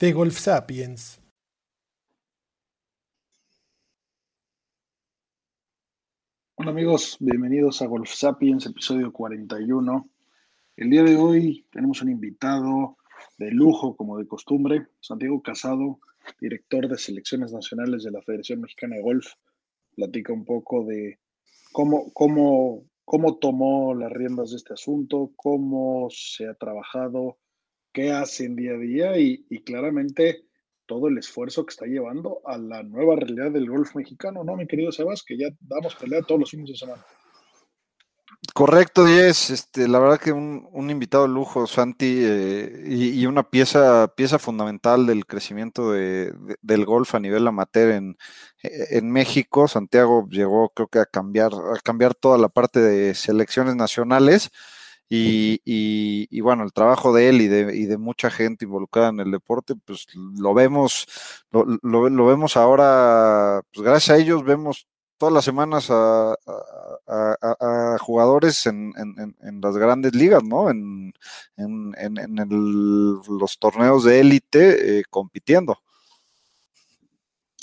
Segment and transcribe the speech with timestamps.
[0.00, 1.20] De Golf Sapiens.
[6.54, 10.08] Hola amigos, bienvenidos a Golf Sapiens, episodio 41.
[10.78, 12.96] El día de hoy tenemos un invitado
[13.36, 16.00] de lujo, como de costumbre, Santiago Casado,
[16.40, 19.26] director de selecciones nacionales de la Federación Mexicana de Golf.
[19.96, 21.18] Platica un poco de
[21.72, 27.36] cómo, cómo, cómo tomó las riendas de este asunto, cómo se ha trabajado,
[27.92, 30.44] qué hacen día a día y, claramente
[30.86, 34.66] todo el esfuerzo que está llevando a la nueva realidad del golf mexicano, ¿no, mi
[34.66, 35.22] querido Sebas?
[35.22, 37.04] Que ya damos pelea todos los fines de semana.
[38.54, 39.50] Correcto, Diez.
[39.50, 45.06] Este, la verdad que un, invitado de lujo, Santi, eh, y, una pieza, pieza fundamental
[45.06, 48.16] del crecimiento de, de, del golf a nivel amateur en,
[48.62, 49.68] en México.
[49.68, 54.50] Santiago llegó, creo que, a cambiar, a cambiar toda la parte de selecciones nacionales.
[55.12, 59.18] Y, y, bueno, el trabajo de él y de, y de, mucha gente involucrada en
[59.18, 61.08] el deporte, pues lo vemos,
[61.50, 64.86] lo, lo, vemos ahora, pues gracias a ellos vemos
[65.18, 66.36] todas las semanas a,
[68.00, 70.70] jugadores en, en, las grandes ligas, ¿no?
[70.70, 71.12] En,
[71.56, 75.76] en el, los torneos de élite eh, compitiendo.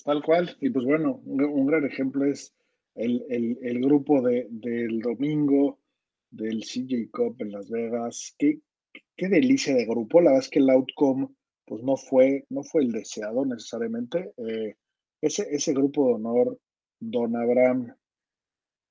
[0.03, 2.53] Tal cual, y pues bueno, un, un gran ejemplo es
[2.95, 5.79] el, el, el grupo de, del domingo
[6.31, 8.35] del CJ Cup en Las Vegas.
[8.37, 8.59] Qué,
[9.15, 10.21] qué delicia de grupo.
[10.21, 11.27] La verdad es que el outcome
[11.67, 14.31] pues no fue, no fue el deseado necesariamente.
[14.37, 14.75] Eh,
[15.21, 16.57] ese, ese grupo de honor,
[16.99, 17.93] Don Abraham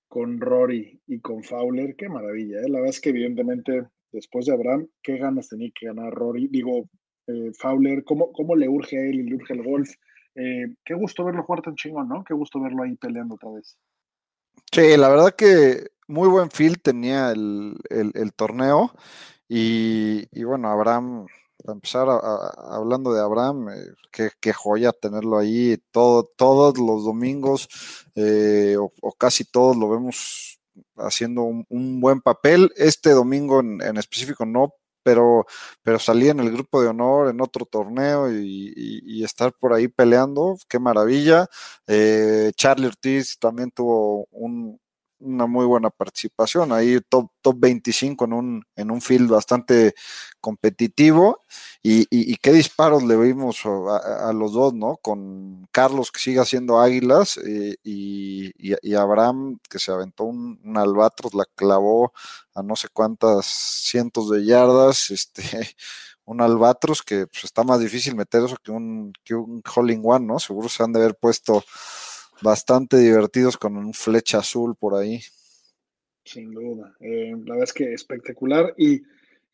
[0.09, 2.61] con Rory y con Fowler, qué maravilla.
[2.61, 2.69] ¿eh?
[2.69, 6.49] La verdad es que evidentemente después de Abraham, qué ganas tenía que ganar Rory.
[6.49, 6.89] Digo,
[7.27, 9.91] eh, Fowler, ¿cómo, ¿cómo le urge a él y le urge el golf?
[10.35, 12.23] Qué gusto verlo jugar tan chingón, ¿no?
[12.23, 13.79] Qué gusto verlo ahí peleando otra vez.
[14.71, 18.93] Sí, la verdad que muy buen feel tenía el, el, torneo
[19.49, 21.27] y, y, bueno, Abraham,
[21.65, 27.69] para empezar a, hablando de Abraham, eh, qué, joya tenerlo ahí todo, todos los domingos
[28.15, 30.61] eh, o, casi todos lo vemos
[30.97, 32.73] haciendo un, buen papel.
[32.77, 35.47] Este domingo en, en, específico no, pero,
[35.83, 40.57] pero salí en el grupo de honor en otro torneo y estar por ahí peleando,
[40.69, 41.47] qué maravilla.
[41.87, 44.81] Eh, Charlie Ortiz también tuvo un,
[45.27, 49.95] una muy buena participación, ahí top, top 25 en un, en un field bastante
[50.41, 51.45] competitivo
[51.83, 54.97] y, y, qué disparos le vimos a, los dos, ¿no?
[54.99, 61.35] Con Carlos que sigue haciendo águilas eh, y, y, Abraham que se aventó un, albatros,
[61.35, 62.13] la clavó
[62.55, 65.43] a no sé cuántas cientos de yardas, este,
[66.25, 70.27] un albatros que pues, está más difícil meter eso que un, que un hole one,
[70.27, 70.39] ¿no?
[70.39, 71.65] Seguro se han de haber puesto
[72.43, 75.21] bastante divertidos con un flecha azul por ahí.
[76.25, 76.95] Sin duda.
[77.01, 78.75] Eh, la verdad es que espectacular.
[78.77, 79.03] Y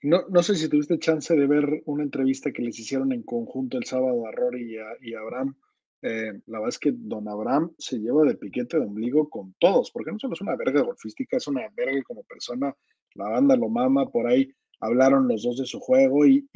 [0.03, 3.78] no, no, sé si tuviste chance de ver una entrevista que les hicieron en conjunto
[3.78, 5.54] el sábado a Rory y a, Abraham.
[6.00, 9.91] Eh, la verdad es que don Abraham se lleva de piquete de ombligo con todos,
[9.93, 12.75] porque no solo es una verga golfística, es una verga como persona.
[13.14, 16.49] La banda lo mama, por ahí hablaron los dos de su juego y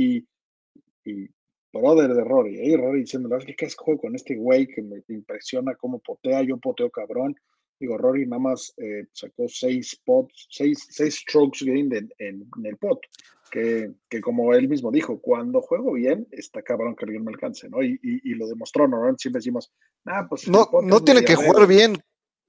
[1.77, 2.77] brother de Rory, ¿eh?
[2.77, 6.43] Rory diciendo, ¿qué, qué es juego con este güey que me impresiona cómo potea?
[6.43, 7.37] Yo poteo cabrón.
[7.79, 12.67] Digo, Rory nada más eh, sacó seis pots, seis, seis strokes gained en, en, en,
[12.67, 13.01] el pot.
[13.51, 17.69] Que, que, como él mismo dijo, cuando juego bien, está cabrón que alguien me alcance,
[17.69, 17.83] ¿no?
[17.83, 18.99] Y, y, y lo demostró, ¿no?
[19.19, 19.73] Siempre decimos,
[20.07, 20.49] ah, pues.
[20.49, 21.97] No, no tiene que jugar bien,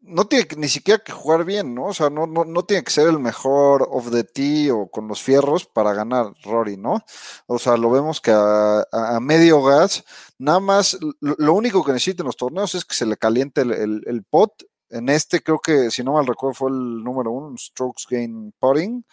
[0.02, 1.85] no tiene ni siquiera que jugar bien, ¿no?
[1.85, 5.08] O sea, no, no, no tiene que ser el mejor of the tee o con
[5.08, 7.02] los fierros para ganar Rory, ¿no?
[7.47, 10.03] O sea, lo vemos que a, a medio gas,
[10.38, 13.61] nada más, lo, lo, único que necesita en los torneos es que se le caliente
[13.61, 14.52] el, el, el, pot.
[14.90, 19.03] En este creo que, si no mal recuerdo, fue el número uno, strokes gain putting.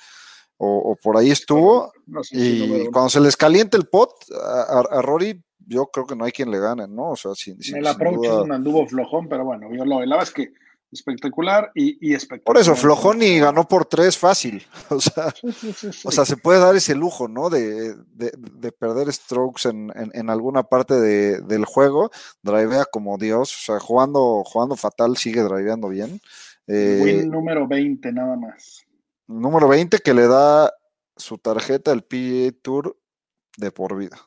[0.56, 1.92] O, o por ahí estuvo.
[2.06, 6.14] No y cuando se les caliente el pot a, a, a Rory, yo creo que
[6.14, 7.10] no hay quien le gane, ¿no?
[7.10, 8.54] O sea, sin, sin, el approach duda...
[8.54, 10.52] anduvo flojón, pero bueno, yo lo velaba es que
[10.94, 12.44] espectacular y, y, espectacular.
[12.44, 14.64] Por eso, Flojón y ganó por tres fácil.
[14.88, 17.50] O sea, sí, sí, sí, o sea se puede dar ese lujo, ¿no?
[17.50, 22.11] De, de, de perder strokes en, en, en alguna parte de, del juego.
[22.43, 23.55] Drivea como Dios.
[23.55, 26.20] O sea, jugando, jugando fatal, sigue driveando bien.
[26.67, 28.87] Eh, Win número 20, nada más.
[29.26, 30.73] Número 20 que le da
[31.17, 32.99] su tarjeta del PGA Tour
[33.56, 34.19] de por vida,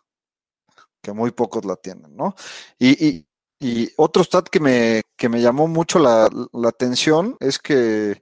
[1.02, 2.36] que muy pocos la tienen, ¿no?
[2.80, 3.27] Y,
[3.98, 6.30] otro stat que me, que me llamó mucho la,
[6.68, 8.22] atención es que,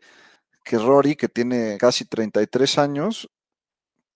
[0.64, 3.30] que, Rory, que tiene casi 33 años,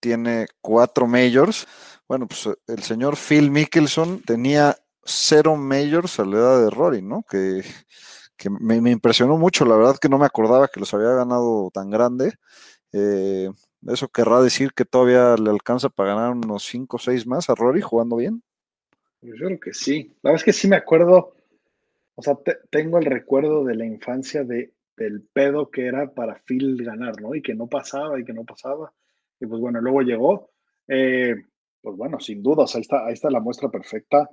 [0.00, 1.66] tiene cuatro majors.
[2.08, 7.24] Bueno, pues el señor Phil Mickelson tenía cero majors a la edad de Rory, ¿no?
[7.28, 7.62] Que,
[8.48, 12.34] me, impresionó mucho, la verdad que no me acordaba que los había ganado tan grande.
[12.92, 13.50] Eh,
[13.86, 17.54] eso querrá decir que todavía le alcanza para ganar unos 5 o 6 más a
[17.54, 18.42] Rory jugando bien.
[19.22, 20.14] Yo creo que sí.
[20.22, 21.34] La verdad es que sí me acuerdo,
[22.14, 22.38] o sea,
[22.70, 27.34] tengo el recuerdo de la infancia de, del pedo que era para Phil ganar, ¿no?
[27.34, 28.92] Y que no pasaba y que no pasaba.
[29.38, 30.50] Y pues bueno, luego llegó.
[30.88, 31.34] Eh,
[31.80, 34.30] pues bueno, sin dudas, ahí está, ahí está la muestra perfecta.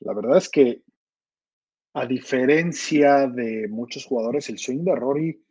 [0.00, 0.82] La verdad es que,
[1.94, 5.44] a diferencia de muchos jugadores, el swing de Rory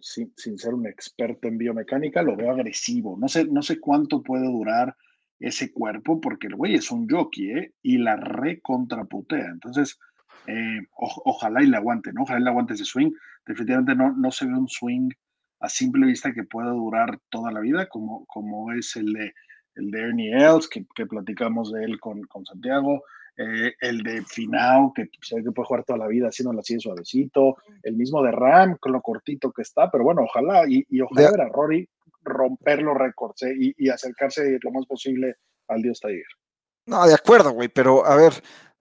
[0.00, 3.16] sin, ser un experto en biomecánica, lo veo agresivo.
[3.18, 4.96] No sé, no sé cuánto puede durar
[5.38, 7.72] ese cuerpo, porque el güey es un jockey, ¿eh?
[7.82, 9.46] Y la recontraputea.
[9.46, 9.98] Entonces,
[10.46, 12.22] eh, ojalá y le aguante, ¿no?
[12.22, 13.12] Ojalá y le aguante ese swing.
[13.46, 15.10] Definitivamente no, no se ve un swing
[15.60, 19.32] a simple vista que pueda durar toda la vida, como, como es el de,
[19.74, 23.02] el de Ernie Els, que, que platicamos de él con, con Santiago,
[23.38, 26.78] eh, el de Finau, que se ve que puede jugar toda la vida haciéndolo así
[26.80, 31.30] suavecito, el mismo de Ram, con lo cortito que está, pero bueno, ojalá, y, ojalá
[31.30, 31.88] ver a Rory
[32.26, 35.36] romper los récords eh, y, acercarse lo más posible
[35.68, 36.26] al Dios Tiger.
[36.86, 38.34] No, de acuerdo, güey, pero a ver,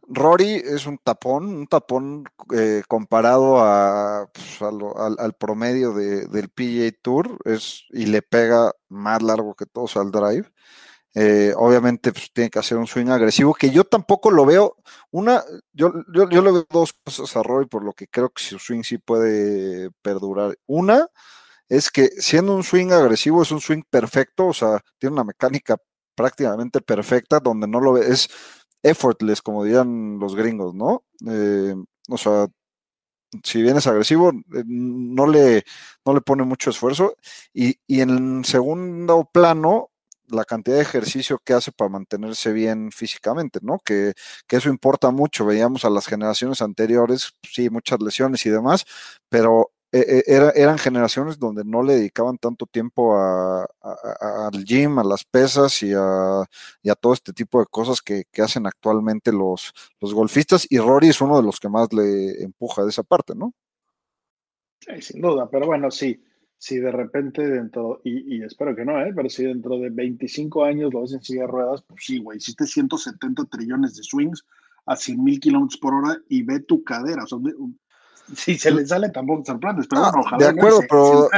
[0.08, 7.40] Rory es un tapón, un tapón eh, comparado a, pues, al, promedio del PGA Tour,
[7.46, 10.52] es, y le pega más largo que todos al drive.
[11.18, 14.76] Eh, obviamente pues, tiene que hacer un swing agresivo, que yo tampoco lo veo.
[15.12, 18.60] Una, yo, yo, le veo dos cosas a Roy por lo que creo que su
[18.60, 20.58] swing sí puede perdurar.
[20.68, 21.08] Una
[21.70, 25.78] es que siendo un swing agresivo es un swing perfecto, o sea, tiene una mecánica
[26.16, 28.30] prácticamente perfecta donde no lo ve, es
[28.84, 31.04] effortless, como dirían los gringos, ¿no?
[31.28, 31.76] Eh,
[32.10, 32.48] o sea,
[33.44, 35.64] si bien es agresivo, eh, no le,
[36.06, 37.16] no le pone mucho esfuerzo.
[37.54, 39.90] Y, y en segundo plano,
[40.28, 43.80] la cantidad de ejercicio que hace para mantenerse bien físicamente, ¿no?
[43.84, 44.14] Que,
[44.50, 45.46] eso importa mucho.
[45.46, 48.86] Veíamos a las generaciones anteriores, sí, muchas lesiones y demás,
[49.30, 55.24] pero eh, eh, eran generaciones donde no le dedicaban tanto tiempo al gym, a las
[55.24, 60.68] pesas y a, todo este tipo de cosas que, hacen actualmente los, los golfistas.
[60.70, 63.54] Y Rory es uno de los que más le empuja de esa parte, ¿no?
[64.80, 66.22] Sí, sin duda, pero bueno, sí
[66.58, 69.14] si de repente dentro, y, espero que no, ¿eh?
[69.16, 72.38] pero si dentro de 25 años lo ves en silla de ruedas, pues sí, güey,
[72.38, 74.44] hiciste 170 trillones de swings
[74.88, 77.24] a 100 mil kilómetros por hora y ve tu cadera.
[77.24, 77.38] O sea,
[78.34, 80.38] si se le sale tampoco sorprendes, pero bueno, ojalá.
[80.38, 81.30] De acuerdo, pero.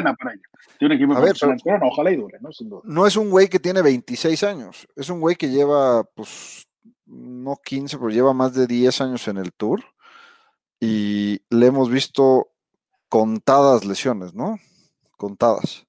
[0.79, 2.51] Tiene equipo a ver, pero, no, ojalá y dure, ¿no?
[2.51, 2.81] Sin duda.
[2.83, 6.67] No es un güey que tiene 26 años, es un güey que lleva, pues,
[7.05, 9.83] no 15, pero lleva más de 10 años en el tour
[10.79, 12.49] y le hemos visto
[13.09, 14.59] contadas lesiones, ¿no?
[15.17, 15.85] contadas.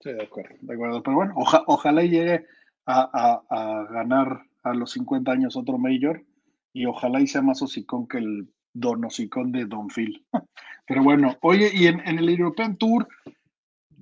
[0.00, 1.02] Sí, de acuerdo, de acuerdo.
[1.02, 2.46] Pero bueno, ojalá llegue
[2.86, 6.24] a, ganar a los 50 años otro mayor
[6.72, 10.24] y ojalá y sea más hocicón que el don hocicón de Don Phil.
[10.86, 13.06] Pero bueno, oye, y en, el European Tour,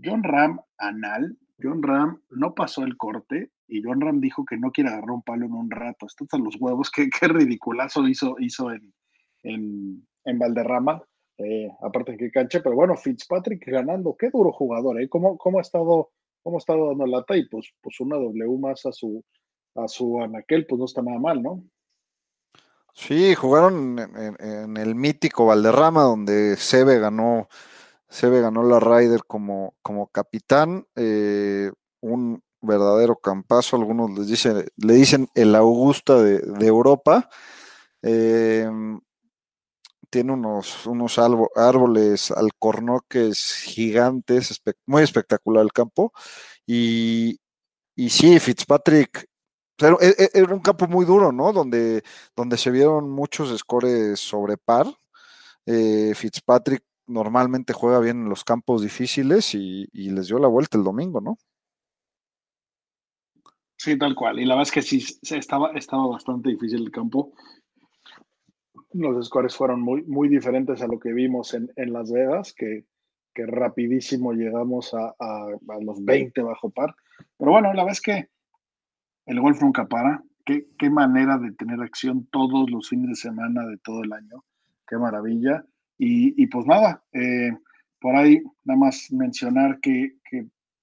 [0.03, 4.71] John Ram, anal, John Ram no pasó el corte y John Ram dijo que no
[4.71, 6.07] quiere agarrar un palo en un rato.
[6.07, 8.93] Están los huevos, qué, qué ridiculazo hizo, hizo en,
[9.43, 11.03] en, en Valderrama.
[11.39, 15.09] Eh, aparte de que cancha, pero bueno, Fitzpatrick ganando, qué duro jugador, ¿eh?
[15.09, 16.11] ¿Cómo, cómo ha estado,
[16.43, 17.37] cómo estado dando lata?
[17.37, 19.23] Y pues, pues una W más a su,
[19.75, 21.63] a su Anaquel, pues no está nada mal, ¿no?
[22.97, 27.49] Sí, jugaron en, el mítico Valderrama, donde Sebe ganó,
[28.09, 34.95] Sebe ganó la Ryder como, como capitán, eh, un verdadero campazo, algunos les dicen, le
[34.95, 37.29] dicen el Augusta de, Europa.
[38.03, 38.69] Eh,
[40.11, 46.13] tiene unos, unos árboles alcornoques gigantes, muy espectacular el campo.
[46.67, 47.41] Y,
[47.95, 49.29] y sí, Fitzpatrick,
[49.79, 51.53] era, e, e, era, un campo muy duro, ¿no?
[51.53, 52.03] Donde,
[52.35, 54.87] donde se vieron muchos scores sobre par.
[55.67, 60.85] Eh, Fitzpatrick normalmente juega bien en los campos difíciles y, les dio la vuelta el
[60.85, 61.37] domingo, ¿no?
[63.77, 64.41] Sí, tal cual.
[64.41, 65.05] Y la verdad es que sí,
[65.35, 67.33] estaba, estaba bastante difícil el campo
[68.93, 72.85] los scores fueron muy, muy diferentes a lo que vimos en, en Las Vegas, que,
[73.35, 75.49] que rapidísimo llegamos a, a,
[75.81, 76.95] los 20 bajo par.
[77.37, 78.29] Pero bueno, la verdad es que
[79.27, 80.23] el golf nunca para.
[80.45, 84.45] Qué, qué manera de tener acción todos los fines de semana de todo el año.
[84.87, 85.65] Qué maravilla.
[85.99, 87.51] Y, y pues nada, eh,
[88.01, 90.17] por ahí nada más mencionar que,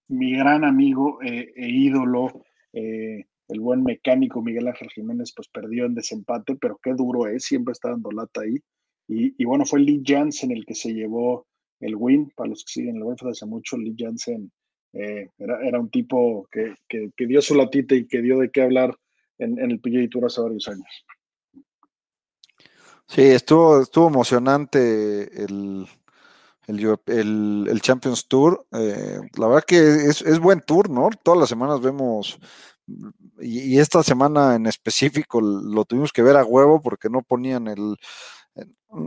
[0.09, 2.43] mi gran amigo e ídolo,
[3.53, 7.71] el buen mecánico Miguel Ángel Jiménez, pues perdió en desempate, pero qué duro es, siempre
[7.71, 8.57] está dando lata ahí.
[9.07, 11.45] Y, bueno, fue Lee Jansen el que se llevó
[11.79, 14.51] el win, para los que siguen el UEFA hace mucho, Lee Jansen
[14.93, 18.51] eh, era, era, un tipo que, que, que, dio su latita y que dio de
[18.51, 18.95] qué hablar
[19.39, 21.05] en, el PGA Tour hace varios años.
[23.07, 25.87] Sí, estuvo, estuvo emocionante el,
[26.67, 28.65] el, el, el Champions Tour.
[28.71, 31.09] Eh, la verdad que es, es, buen tour, ¿no?
[31.23, 32.39] Todas las semanas vemos,
[33.39, 37.97] y, esta semana en específico lo tuvimos que ver a huevo porque no ponían el,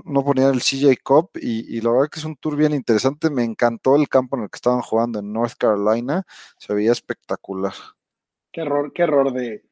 [0.04, 3.30] no ponía el CJ Cup y, y, la verdad que es un tour bien interesante.
[3.30, 6.24] Me encantó el campo en el que estaban jugando en North Carolina,
[6.58, 7.72] se veía espectacular.
[8.52, 9.64] Qué error, qué error de.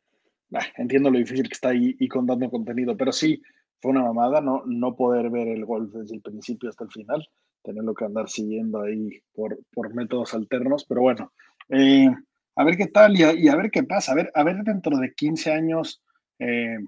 [0.76, 3.43] Entiendo lo difícil que está ahí y con dando contenido, pero sí,
[3.81, 7.26] fue una mamada no, no poder ver el golf desde el principio hasta el final,
[7.62, 11.33] tenerlo que andar siguiendo ahí por, por métodos alternos, pero bueno,
[11.71, 12.09] eh,
[12.57, 14.62] a ver qué tal y a, y a, ver qué pasa, a ver, a ver
[14.62, 16.02] dentro de 15 años.
[16.38, 16.78] Eh,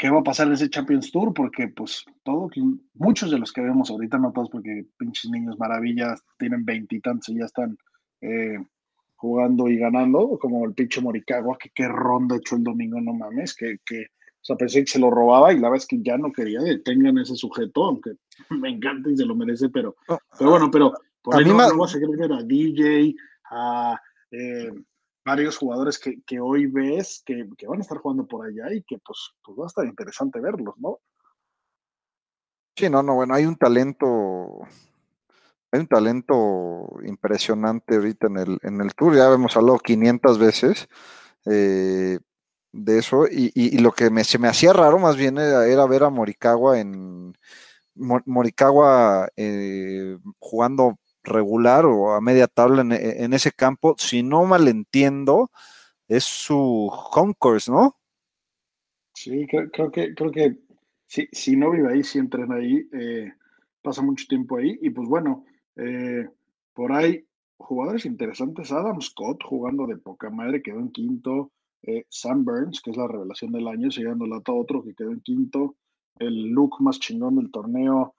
[0.00, 2.48] qué va a pasar en ese Champions Tour, porque pues todo,
[2.94, 7.34] muchos de los que vemos ahorita, no todos, porque pinches niños maravillas tienen veintitantos y,
[7.34, 7.76] y, ya están
[8.22, 8.56] eh,
[9.16, 13.54] jugando y ganando, como el pinche Moricagua, que qué ronda echó el domingo, no mames,
[13.54, 16.16] que, que, o sea, pensé que se lo robaba y la verdad es que ya
[16.16, 18.12] no quería detengan ese sujeto, aunque
[18.58, 19.96] me encanta y se lo merece, pero,
[20.38, 23.14] pero bueno, pero por ahí no, no vas a seguir a DJ,
[23.50, 24.00] a...
[24.30, 24.70] Eh,
[25.24, 28.82] varios jugadores que, que hoy ves que, que, van a estar jugando por allá y
[28.82, 30.98] que pues, pues va a estar interesante verlos, ¿no?
[32.76, 34.60] Sí, no, no, bueno, hay un talento,
[35.70, 40.88] hay un talento impresionante ahorita en el, en el tour, ya hemos hablado 500 veces
[41.46, 42.18] eh,
[42.72, 45.86] de eso, y, y, lo que me, se me hacía raro más bien era, era
[45.86, 47.34] ver a Morikawa en
[47.94, 55.50] Morikawa eh, jugando regular o a media tabla en, ese campo, si no malentiendo,
[56.08, 57.96] es su home course, ¿no?
[59.14, 60.56] Sí, creo, que, creo que
[61.06, 63.32] si, si, no vive ahí, si entrena ahí, eh,
[63.82, 64.78] pasa mucho tiempo ahí.
[64.80, 65.44] Y pues bueno,
[65.76, 66.28] eh,
[66.72, 67.24] por ahí
[67.58, 71.52] jugadores interesantes, Adam Scott jugando de poca madre, quedó en quinto.
[71.82, 75.20] Eh, Sam Burns, que es la revelación del año, siguiendo a otro que quedó en
[75.20, 75.76] quinto.
[76.18, 78.14] El look más chingón del torneo,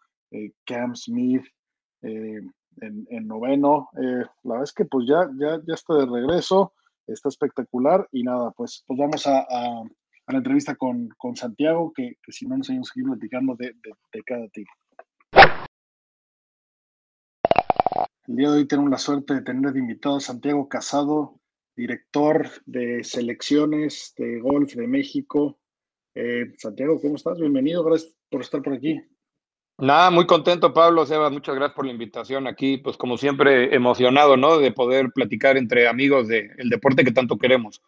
[0.65, 1.43] Cam Smith,
[2.78, 3.90] en, en noveno.
[3.98, 6.74] Eh, la verdad es que pues ya, ya, ya está de regreso,
[7.08, 9.84] está espectacular y nada, pues, pues vamos a, a,
[10.28, 14.24] la entrevista con, con Santiago, que, si no nos seguimos aquí platicando de, de, de
[14.24, 14.72] cada tipo.
[18.28, 21.42] El día de hoy tenemos la suerte de tener de invitado a Santiago Casado,
[21.75, 25.60] director de selecciones de golf de México.
[26.16, 27.40] Eh, Santiago, ¿cómo estás?
[27.40, 29.01] Bienvenido, gracias por estar por aquí.
[29.82, 34.38] Nada, muy contento, Pablo, Sebas, muchas gracias por la invitación aquí, pues como siempre emocionado,
[34.38, 34.60] ¿no?
[34.60, 37.82] De poder platicar entre amigos del de deporte que tanto queremos.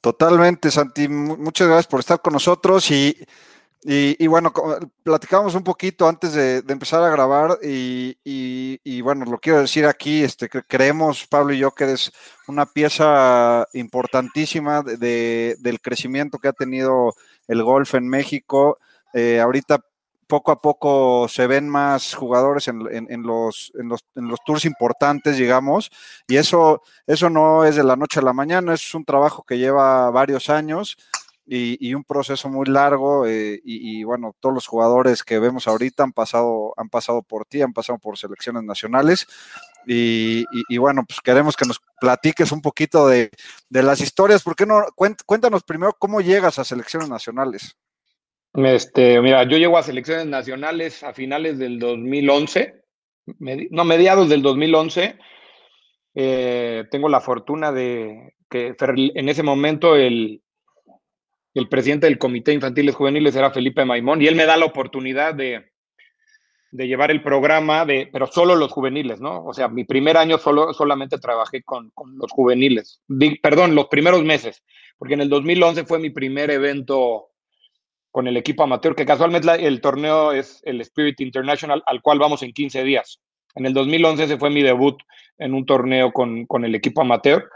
[0.00, 3.16] Totalmente, Santi, muchas gracias por estar con nosotros y,
[3.82, 4.52] y, bueno,
[5.02, 10.22] platicamos un poquito antes de, empezar a grabar y, y, bueno, lo quiero decir aquí,
[10.22, 12.12] este, creemos, Pablo y yo, que eres
[12.46, 17.16] una pieza importantísima de, del crecimiento que ha tenido
[17.48, 18.78] el golf en México.
[19.12, 19.80] Eh, ahorita
[20.28, 24.38] poco a poco se ven más jugadores en, en, en, los, en, los, en los
[24.46, 25.90] tours importantes, digamos,
[26.28, 29.58] y eso, eso no es de la noche a la mañana, es un trabajo que
[29.58, 30.96] lleva varios años
[31.46, 35.66] y, y un proceso muy largo eh, y, y, bueno, todos los jugadores que vemos
[35.66, 39.26] ahorita han pasado, han pasado por ti, han pasado por selecciones nacionales
[39.86, 43.30] y, y bueno, pues queremos que nos platiques un poquito de,
[43.70, 44.84] de las historias, ¿por qué no?
[44.94, 47.74] Cuéntanos primero cómo llegas a selecciones nacionales.
[48.66, 52.82] Este, mira, yo llego a selecciones nacionales a finales del 2011,
[53.70, 55.16] no, mediados del 2011.
[56.14, 60.42] Eh, tengo la fortuna de que en ese momento el,
[61.54, 65.34] el presidente del Comité Infantiles Juveniles era Felipe Maimón y él me da la oportunidad
[65.34, 65.70] de,
[66.70, 69.44] de llevar el programa, de, pero solo los juveniles, ¿no?
[69.44, 73.02] O sea, mi primer año solo, solamente trabajé con, los juveniles,
[73.40, 74.64] perdón, los primeros meses,
[74.98, 77.28] porque en el 2011 fue mi primer evento
[78.18, 82.42] con el equipo amateur, que casualmente el torneo es el Spirit International, al cual vamos
[82.42, 83.20] en 15 días.
[83.54, 85.00] En el 2011 ese fue mi debut
[85.38, 87.48] en un torneo con, con el equipo amateur.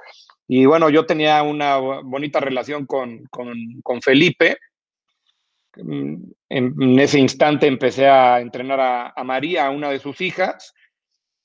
[0.47, 3.53] Y bueno, yo tenía una bonita relación con, con,
[3.83, 4.57] con Felipe.
[5.75, 10.75] En, en, ese instante empecé a entrenar a, a, María, una de sus hijas,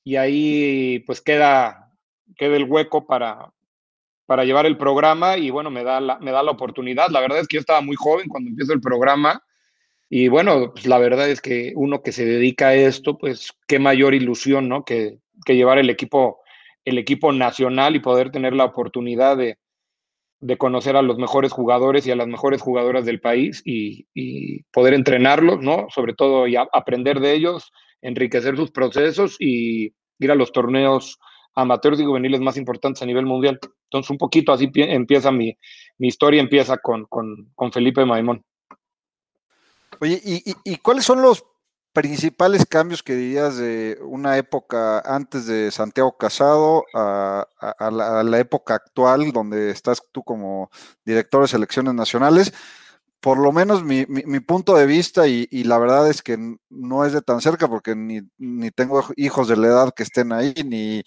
[0.03, 1.91] y ahí pues queda,
[2.35, 3.49] queda el hueco para,
[4.27, 7.09] para llevar el programa y bueno, me da, la, me da la oportunidad.
[7.09, 9.41] La verdad es que yo estaba muy joven cuando empiezo el programa
[10.09, 13.79] y bueno, pues la verdad es que uno que se dedica a esto, pues qué
[13.79, 14.85] mayor ilusión, ¿no?
[14.85, 15.17] Que,
[15.47, 16.41] llevar el equipo
[16.83, 19.57] el equipo nacional y poder tener la oportunidad de,
[20.39, 24.05] de conocer a los mejores jugadores y a las mejores jugadoras del país y,
[24.71, 25.87] poder entrenarlos, ¿no?
[25.89, 31.19] Sobre todo y aprender de ellos, enriquecer sus procesos y ir a los torneos
[31.57, 33.59] amateurs y juveniles más importantes a nivel mundial.
[33.85, 35.57] Entonces, un poquito así empieza mi,
[35.97, 38.43] mi historia, empieza con, con, con Felipe Maimón.
[39.99, 41.43] Oye, ¿y, cuáles son los
[41.93, 47.47] principales cambios que dirías de una época antes de Santiago Casado a,
[48.23, 50.69] la, época actual, donde estás tú como
[51.03, 52.53] director de selecciones nacionales?
[53.19, 56.37] Por lo menos mi, mi, punto de vista, y, y, la verdad es que
[56.69, 60.31] no es de tan cerca, porque ni, ni tengo hijos de la edad que estén
[60.31, 61.01] ahí, ni,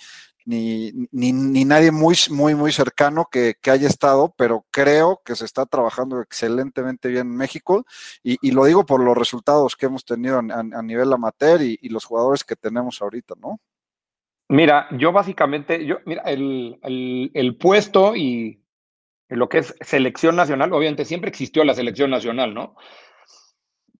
[0.50, 5.64] ni, ni, nadie muy, muy, muy cercano que, haya estado, pero creo que se está
[5.64, 7.84] trabajando excelentemente bien en México
[8.22, 12.42] y, lo digo por los resultados que hemos tenido a, nivel amateur y, los jugadores
[12.42, 13.60] que tenemos ahorita, ¿no?
[14.48, 18.64] Mira, yo básicamente, yo, mira, el, el puesto y
[19.28, 22.74] lo que es selección nacional, obviamente siempre existió la selección nacional, ¿no?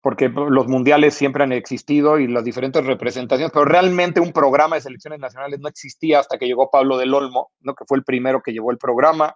[0.02, 4.83] Porque los mundiales siempre han existido y las diferentes representaciones, pero realmente un programa de
[4.83, 7.75] selecciones nacionales no existía hasta que llegó Pablo del Olmo, ¿no?
[7.75, 9.35] que fue el primero que llevó el programa.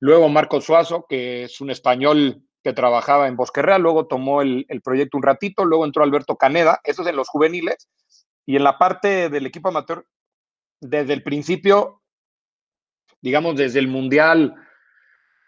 [0.00, 4.66] Luego Marco Suazo, que es un español que trabajaba en Bosque Real, luego tomó el,
[4.68, 7.88] el, proyecto un ratito, luego entró Alberto Caneda, eso es en los juveniles,
[8.44, 10.04] y en la parte del equipo amateur,
[10.80, 12.02] desde el principio,
[13.20, 14.54] digamos desde el Mundial,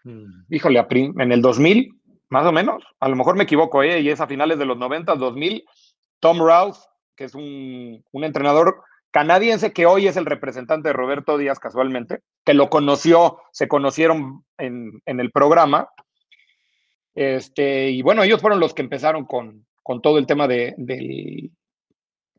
[0.05, 2.02] mm, híjole, en el 2000,
[2.33, 2.83] más o menos.
[2.99, 4.01] A lo mejor me equivoco, ¿eh?
[4.01, 5.63] y es a finales de los 90, 2000.
[6.19, 6.77] Tom Routh,
[7.15, 12.55] que es un, entrenador canadiense que hoy es el representante de Roberto Díaz casualmente, que
[12.55, 15.89] lo conoció, se conocieron en, el programa.
[17.13, 19.67] Este, y bueno, ellos fueron los que empezaron con,
[20.01, 21.51] todo el tema de, del,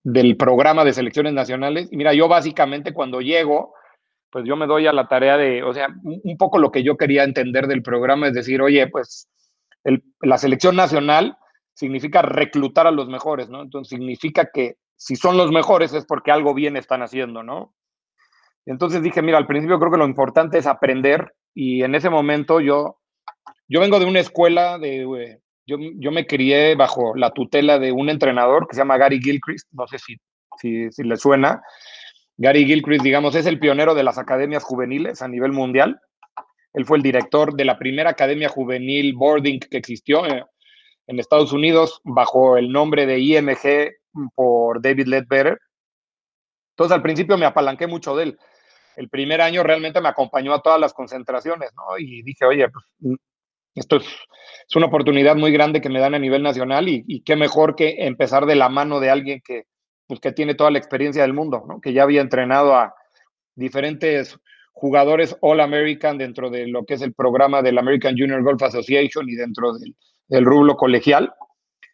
[0.02, 1.86] del programa de selecciones nacionales.
[1.92, 3.74] Y mira, yo básicamente cuando llego,
[4.30, 6.96] pues yo me doy a la tarea de, o sea, un poco lo que yo
[6.96, 9.28] quería entender del programa es decir, oye, pues
[10.20, 11.36] la selección nacional
[11.74, 13.62] significa reclutar a los mejores, ¿no?
[13.62, 17.74] Entonces significa que si son los mejores es porque algo bien están haciendo, ¿no?
[18.66, 22.60] Entonces dije, mira, al principio creo que lo importante es aprender y en ese momento
[22.60, 22.98] yo,
[23.68, 28.08] yo vengo de una escuela de, yo, yo me crié bajo la tutela de un
[28.08, 30.16] entrenador que se llama Gary Gilchrist, no sé si,
[30.58, 31.62] si, si le suena.
[32.36, 36.00] Gary Gilchrist, digamos, es el pionero de las academias juveniles a nivel mundial.
[36.74, 40.44] Él fue el director de la primera academia juvenil boarding que existió eh,
[41.06, 43.92] en, Estados Unidos bajo el nombre de IMG
[44.34, 45.58] por David Ledbetter.
[46.72, 48.38] Entonces al principio me apalanqué mucho de él.
[48.96, 51.98] El primer año realmente me acompañó a todas las concentraciones, ¿no?
[51.98, 53.14] Y dije, oye, pues, mm,
[53.74, 54.06] esto es,
[54.76, 58.46] una oportunidad muy grande que me dan a nivel nacional y, qué mejor que empezar
[58.46, 59.64] de la mano de alguien que,
[60.06, 61.80] pues, que tiene toda la experiencia del mundo, ¿no?
[61.80, 62.94] Que ya había entrenado a
[63.56, 64.38] diferentes
[64.74, 69.28] jugadores All American dentro de lo que es el programa del American Junior Golf Association
[69.28, 69.94] y dentro del,
[70.28, 71.32] del rublo colegial.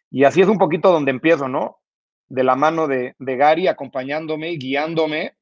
[0.09, 1.77] Y así es un poquito donde empiezo, ¿no?
[2.27, 5.35] De la mano de, Gary, acompañándome, guiándome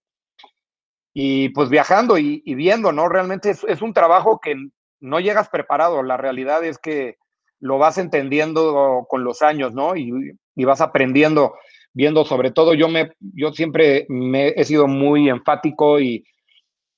[1.14, 3.10] y pues viajando y, viendo, ¿no?
[3.10, 4.56] Realmente es, un trabajo que
[5.00, 6.04] no llegas preparado.
[6.04, 7.18] La realidad es que
[7.60, 9.96] lo vas entendiendo con los años, ¿no?
[9.96, 10.12] Y,
[10.56, 11.56] y vas aprendiendo,
[11.94, 16.26] viendo sobre todo, yo, me, yo siempre me he sido muy enfático y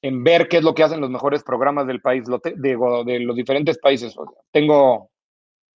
[0.01, 3.77] en ver qué es lo que hacen los mejores programas del país, de los diferentes
[3.77, 4.15] países.
[4.51, 5.11] tengo,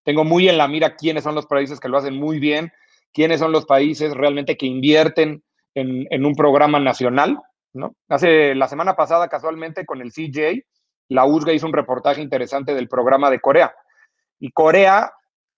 [0.03, 2.71] tengo muy en la mira quiénes son los países que lo hacen muy bien,
[3.13, 5.43] quiénes son los países realmente que invierten
[5.75, 7.37] en, un programa nacional.
[7.73, 7.95] ¿no?
[8.07, 10.63] Hace la semana pasada, casualmente, con el CJ,
[11.09, 13.73] la USGA hizo un reportaje interesante del programa de Corea.
[14.39, 15.11] Y Corea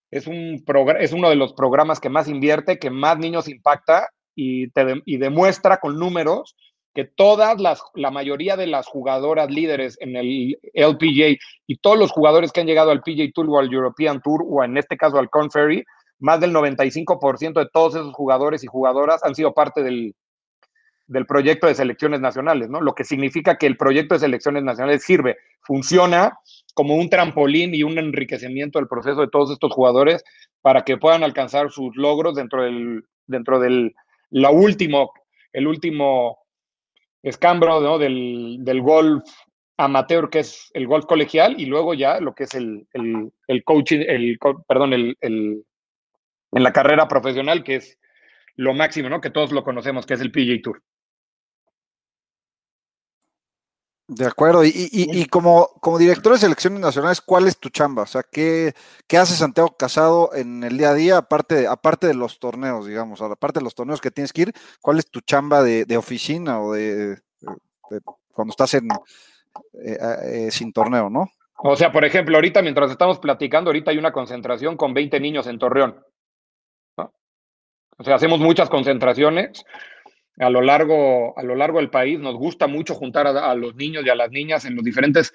[0.09, 0.63] es, un
[0.99, 4.71] es uno de los programas que más invierte, que más niños impacta y,
[5.05, 6.55] y demuestra con números
[6.95, 12.09] que todas las, la mayoría de las jugadoras líderes en el LPGA y todos los
[12.09, 15.19] jugadores que han llegado al PGA Tour o al European Tour o en este caso
[15.19, 15.83] al Corn Ferry,
[16.19, 20.15] más del 95% de todos esos jugadores y jugadoras han sido parte del,
[21.07, 22.79] del proyecto de selecciones nacionales, ¿no?
[22.79, 26.39] Lo que significa que el proyecto de selecciones nacionales sirve, funciona
[26.73, 30.23] como un trampolín y un enriquecimiento del proceso de todos estos jugadores
[30.61, 33.93] para que puedan alcanzar sus logros dentro del, dentro del,
[34.29, 35.11] la último,
[35.51, 36.44] el último
[37.25, 37.97] escambro ¿no?
[37.97, 39.23] del, del, golf
[39.77, 43.63] amateur, que es el golf colegial, y luego ya lo que es el, el, el
[43.63, 45.65] coaching, el, perdón, el, el,
[46.51, 47.97] en la carrera profesional, que es
[48.55, 49.19] lo máximo, ¿no?
[49.19, 50.81] Que todos lo conocemos, que es el PGA Tour.
[54.07, 58.03] De acuerdo, y, y, y, como, como director de selecciones nacionales, ¿cuál es tu chamba?
[58.03, 58.75] O sea, ¿qué,
[59.07, 62.85] ¿qué hace Santiago Casado en el día a día, aparte de, aparte de los torneos,
[62.85, 65.97] digamos, aparte de los torneos que tienes que ir, ¿cuál es tu chamba de, de
[65.97, 67.17] oficina o de,
[68.31, 68.89] cuando estás en
[69.83, 71.31] eh, eh, sin torneo, ¿no?
[71.57, 75.47] O sea, por ejemplo, ahorita mientras estamos platicando, ahorita hay una concentración con 20 niños
[75.47, 76.03] en Torreón.
[77.97, 79.63] O sea, hacemos muchas concentraciones
[80.37, 82.19] a lo largo, a lo largo del país.
[82.19, 85.33] Nos gusta mucho juntar a, los niños y a las niñas en los diferentes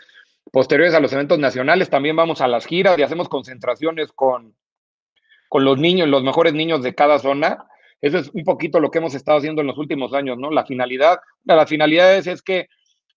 [0.53, 1.91] posteriores a los eventos nacionales.
[1.91, 4.55] También vamos a las giras y hacemos concentraciones con,
[5.49, 7.67] con los niños, los mejores niños de cada zona.
[8.01, 10.51] Eso es un poquito lo que hemos estado haciendo en los últimos años, ¿no?
[10.51, 12.69] La finalidad, la finalidad es, que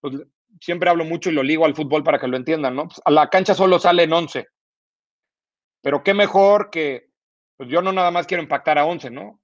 [0.01, 0.15] pues,
[0.59, 2.87] siempre hablo mucho y lo ligo al fútbol para que lo entiendan, ¿no?
[2.87, 4.47] Pues, a la cancha solo salen 11.
[5.81, 7.09] Pero qué mejor que,
[7.57, 9.39] pues yo no nada más quiero impactar a 11, ¿no?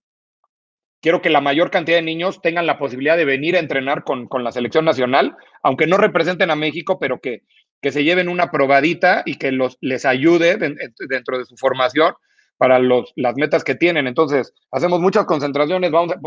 [1.02, 4.28] Quiero que la mayor cantidad de niños tengan la posibilidad de venir a entrenar con,
[4.44, 7.44] la selección nacional, aunque no representen a México, pero que,
[7.82, 12.14] que se lleven una probadita y que los, les ayude dentro de su formación
[12.58, 14.08] para los, las metas que tienen.
[14.08, 16.20] Entonces, hacemos muchas concentraciones, vamos a,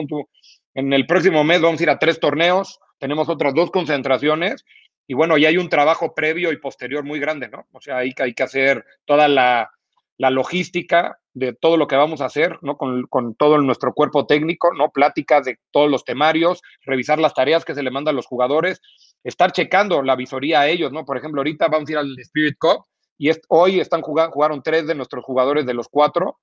[0.75, 4.65] en el próximo mes vamos a ir a tres torneos, tenemos otras dos concentraciones
[5.07, 7.67] y bueno, ya hay un trabajo previo y posterior muy grande, ¿no?
[7.73, 9.71] O sea, hay, hay que hacer toda la,
[10.31, 12.77] logística de todo lo que vamos a hacer, ¿no?
[12.77, 14.91] Con, todo nuestro cuerpo técnico, ¿no?
[14.91, 18.81] Pláticas de todos los temarios, revisar las tareas que se le mandan a los jugadores,
[19.25, 21.05] estar checando la visoría a ellos, ¿no?
[21.05, 22.85] Por ejemplo, ahorita vamos a ir al Spirit Cup
[23.19, 26.39] y hoy están jugando, jugaron tres de nuestros jugadores de los cuatro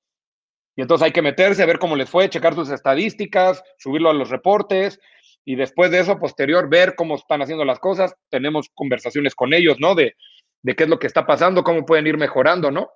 [0.75, 4.13] y entonces hay que meterse, a ver cómo les fue, checar sus estadísticas, subirlo a
[4.13, 4.99] los reportes
[5.45, 8.15] y después de eso, posterior, ver cómo están haciendo las cosas.
[8.29, 9.93] Tenemos conversaciones con ellos, ¿no?
[9.95, 10.15] De,
[10.61, 12.89] de qué es lo que está pasando, cómo pueden ir mejorando, ¿no?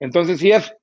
[0.00, 0.74] Entonces, sí es,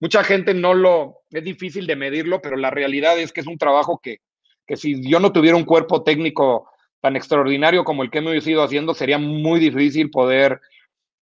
[0.00, 3.58] mucha gente no lo, es difícil de medirlo, pero la realidad es que es un
[3.58, 4.18] trabajo que,
[4.66, 8.62] que si yo no tuviera un cuerpo técnico tan extraordinario como el que hemos ido
[8.62, 10.60] haciendo, sería muy difícil poder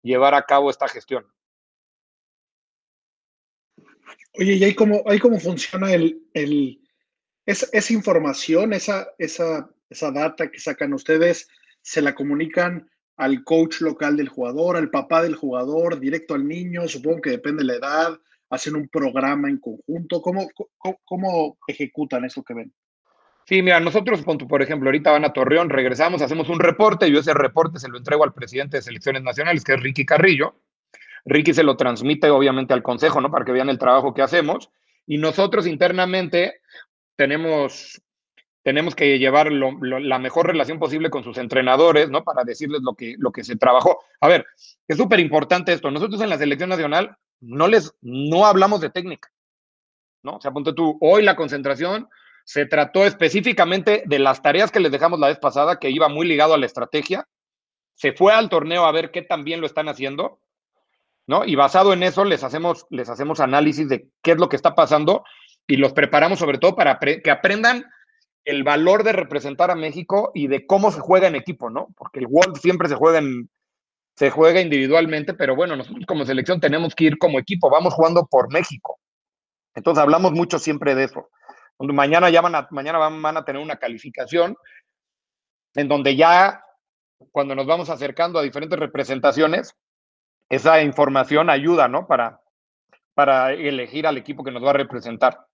[0.01, 1.25] llevar a cabo esta gestión.
[4.33, 6.81] Oye, ¿y ahí cómo, ahí cómo funciona el, el,
[7.45, 11.47] esa información, esa, esa, esa data que sacan ustedes,
[11.81, 16.87] se la comunican al coach local del jugador, al papá del jugador, directo al niño,
[16.87, 20.49] supongo que depende de la edad, hacen un programa en conjunto, ¿cómo,
[21.05, 22.73] cómo, ejecutan eso que ven?
[23.45, 27.33] Sí, mira, nosotros, por ejemplo, ahorita van a Torreón, regresamos, hacemos un reporte, yo ese
[27.33, 30.55] reporte se lo entrego al presidente de selecciones nacionales, que es Ricky Carrillo.
[31.25, 33.31] Ricky se lo transmite obviamente al consejo, ¿no?
[33.31, 34.71] Para que vean el trabajo que hacemos.
[35.07, 36.61] Y nosotros internamente
[37.15, 38.01] tenemos,
[38.65, 42.23] tenemos que llevar la mejor relación posible con sus entrenadores, ¿no?
[42.23, 44.03] Para decirles lo que, lo que se trabajó.
[44.19, 44.47] A ver,
[44.87, 45.91] es súper importante esto.
[45.91, 49.29] Nosotros en la selección nacional no les, no hablamos de técnica,
[50.23, 50.37] ¿no?
[50.37, 52.09] O sea, ponte tú, hoy la concentración
[52.43, 56.27] se trató específicamente de las tareas que les dejamos la vez pasada, que iba muy
[56.27, 57.27] ligado a la estrategia.
[57.93, 60.39] Se fue al torneo a ver qué tan bien lo están haciendo,
[61.27, 61.45] ¿no?
[61.45, 64.73] Y basado en eso les hacemos, les hacemos análisis de qué es lo que está
[64.73, 65.23] pasando
[65.67, 67.85] y los preparamos sobre todo para que aprendan
[68.45, 71.87] el valor de representar a México y de cómo se juega en equipo, ¿no?
[71.97, 73.49] Porque el World siempre se juega en,
[74.15, 78.25] se juega individualmente, pero bueno, nosotros como selección tenemos que ir como equipo, vamos jugando
[78.27, 78.99] por México.
[79.73, 81.29] Entonces hablamos mucho siempre de eso.
[81.79, 84.55] Mañana ya van a, mañana van, a tener una calificación
[85.73, 86.63] en donde ya
[87.31, 89.75] cuando nos vamos acercando a diferentes representaciones,
[90.49, 92.07] esa información ayuda, ¿no?
[92.07, 92.41] Para,
[93.13, 95.45] para elegir al equipo que nos va a representar.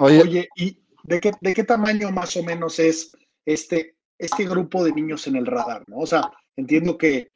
[0.00, 4.92] Oye, ¿y de qué, de qué tamaño más o menos es este, este grupo de
[4.92, 5.84] niños en el radar?
[5.88, 5.98] ¿no?
[5.98, 7.30] O sea, entiendo que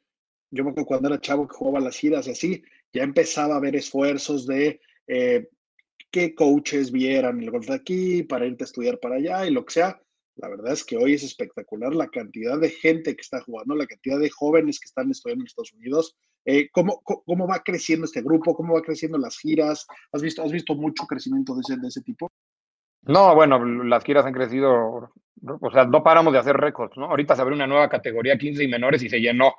[0.51, 3.57] yo me acuerdo cuando era chavo que jugaba las giras y así, ya empezaba a
[3.57, 5.49] haber esfuerzos de eh,
[6.11, 9.65] que coaches vieran el golf de aquí para irte a estudiar para allá y lo
[9.65, 10.01] que sea.
[10.37, 13.87] La verdad es que hoy es espectacular la cantidad de gente que está jugando, la
[13.87, 16.15] cantidad de jóvenes que están estudiando en Estados Unidos.
[16.45, 18.55] Eh, ¿cómo, ¿cómo, va creciendo este grupo?
[18.55, 19.87] ¿Cómo va creciendo las giras?
[20.11, 22.31] ¿Has visto, has visto mucho crecimiento de ese, de ese tipo?
[23.01, 25.11] No, bueno, las giras han crecido,
[25.43, 27.05] o sea, no paramos de hacer récords, ¿no?
[27.05, 29.53] Ahorita se abrió una nueva categoría 15 y menores y se llenó.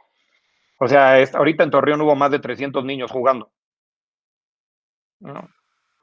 [0.79, 3.51] O sea, ahorita en Torreón hubo más de 300 niños jugando.
[5.21, 5.49] ¿no?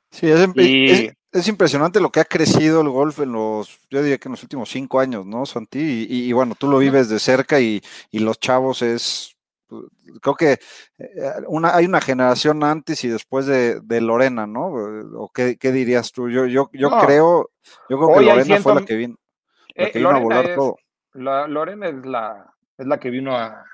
[0.10, 4.28] Sí, es, es, impresionante lo que ha crecido el golf en los, yo diría que
[4.28, 6.06] en los últimos cinco años, ¿no, Santi?
[6.08, 9.36] Y, bueno, tú lo vives de cerca y, los chavos es,
[10.22, 10.52] creo que
[10.98, 14.68] eh, una, hay una generación antes y después de, Lorena, ¿no?
[15.18, 16.30] ¿O qué, dirías tú?
[16.30, 17.52] Yo, yo, yo creo,
[17.90, 19.16] yo creo que Lorena fue la que vino,
[19.76, 20.78] la que vino a volar todo.
[21.14, 23.66] La, Lorena es la, es la que vino a,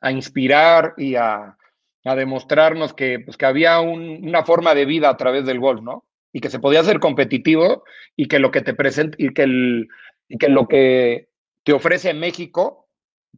[0.00, 1.56] a inspirar y a,
[2.04, 6.04] a demostrarnos que, pues, que había una forma de vida a través del golf, ¿no?
[6.32, 7.84] Y que se podía ser competitivo
[8.16, 9.88] y que lo que te presenta y que, el,
[10.28, 11.28] y que lo que
[11.64, 12.88] te ofrece México,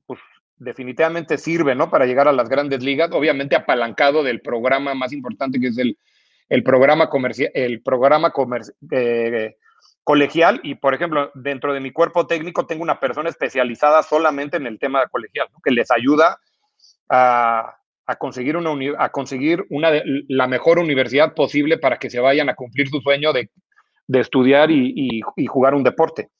[0.06, 0.20] pues
[0.60, 1.90] definitivamente sirve, ¿no?
[1.90, 5.98] Para llegar a las grandes ligas, obviamente apalancado del programa más importante que es el,
[6.48, 8.76] el programa comercial, el programa comercial,
[10.04, 14.66] colegial y, por ejemplo, dentro de mi cuerpo técnico tengo una persona especializada solamente en
[14.66, 16.38] el tema colegial, que les ayuda
[17.08, 19.90] a, a conseguir, una, a conseguir una
[20.28, 23.50] la mejor universidad posible para que se vayan a cumplir su sueño de,
[24.08, 26.30] de estudiar y, y, jugar un deporte.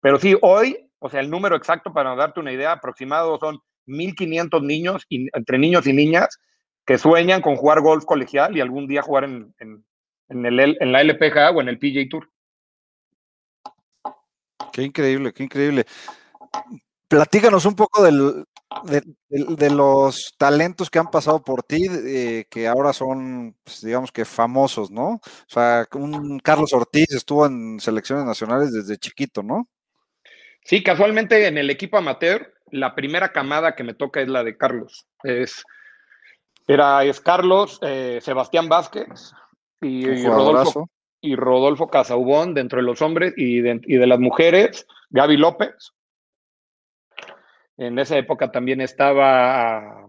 [0.00, 4.62] Pero sí, hoy, o sea, el número exacto para darte una idea aproximado son 1.500
[4.62, 6.40] niños, entre niños y niñas,
[6.84, 9.54] que sueñan con jugar golf colegial y algún día jugar en,
[10.28, 12.28] en, la LPGA o en el PJ Tour.
[14.72, 15.86] Qué increíble, qué increíble.
[17.08, 23.56] Platícanos un poco de, los talentos que han pasado por ti, eh, que ahora son,
[23.62, 25.14] pues, digamos que famosos, ¿no?
[25.14, 29.68] O sea, un Carlos Ortiz estuvo en selecciones nacionales desde chiquito, ¿no?
[30.66, 34.56] Sí, casualmente en el equipo amateur, la primera camada que me toca es la de
[34.56, 35.06] Carlos.
[35.22, 35.62] Es,
[36.66, 39.32] era, es Carlos, eh, Sebastián Vázquez
[39.80, 44.18] y, y, Rodolfo, y Rodolfo Casaubón dentro de los hombres y de, y de las
[44.18, 45.92] mujeres, Gaby López.
[47.76, 50.08] En esa época también estaba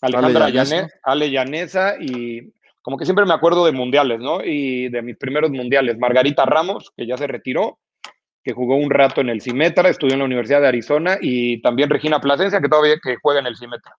[0.00, 0.88] Alejandra Ale Llanesa.
[1.02, 4.42] Ale Llanesa y como que siempre me acuerdo de mundiales, ¿no?
[4.42, 7.78] Y de mis primeros mundiales, Margarita Ramos, que ya se retiró,
[8.42, 11.90] que jugó un rato en el Cimetra, estudió en la Universidad de Arizona, y también
[11.90, 13.94] Regina Plasencia, que todavía que juega en el Cimetra.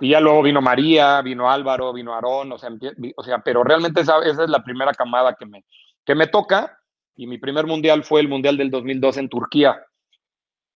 [0.00, 2.70] Y ya luego vino María, vino Álvaro, vino Aarón, o sea,
[3.16, 5.64] o sea pero realmente esa, esa, es la primera camada que me,
[6.04, 6.78] que me toca,
[7.14, 9.82] y mi primer mundial fue el Mundial del 2002 en Turquía,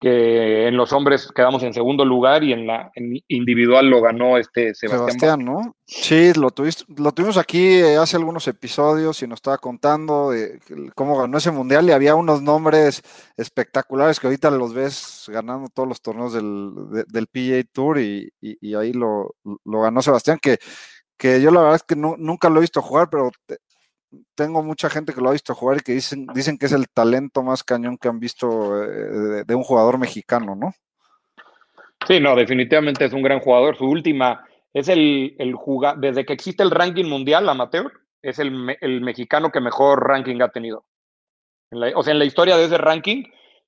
[0.00, 4.38] que en los hombres quedamos en segundo lugar y en la en individual lo ganó
[4.38, 5.18] este Sebastián.
[5.18, 5.74] Sebastián ¿no?
[5.86, 10.60] Sí, lo, tuviste, lo tuvimos aquí hace algunos episodios y nos estaba contando de
[10.94, 13.02] cómo ganó ese mundial y había unos nombres
[13.36, 18.32] espectaculares que ahorita los ves ganando todos los torneos del, de, del PGA Tour y,
[18.40, 19.34] y, y ahí lo,
[19.64, 20.58] lo, ganó Sebastián, que,
[21.16, 23.58] que yo la verdad es que no, nunca lo he visto jugar, pero te,
[24.34, 26.88] tengo mucha gente que lo ha visto jugar y que dicen, dicen que es el
[26.88, 30.72] talento más cañón que han visto eh, de, un jugador mexicano, ¿no?
[32.06, 33.76] Sí, no, definitivamente es un gran jugador.
[33.76, 37.92] Su última es el, el jugador, desde que existe el ranking mundial amateur,
[38.22, 40.84] es el, el mexicano que mejor ranking ha tenido.
[41.94, 43.24] O sea, en la historia de ese ranking,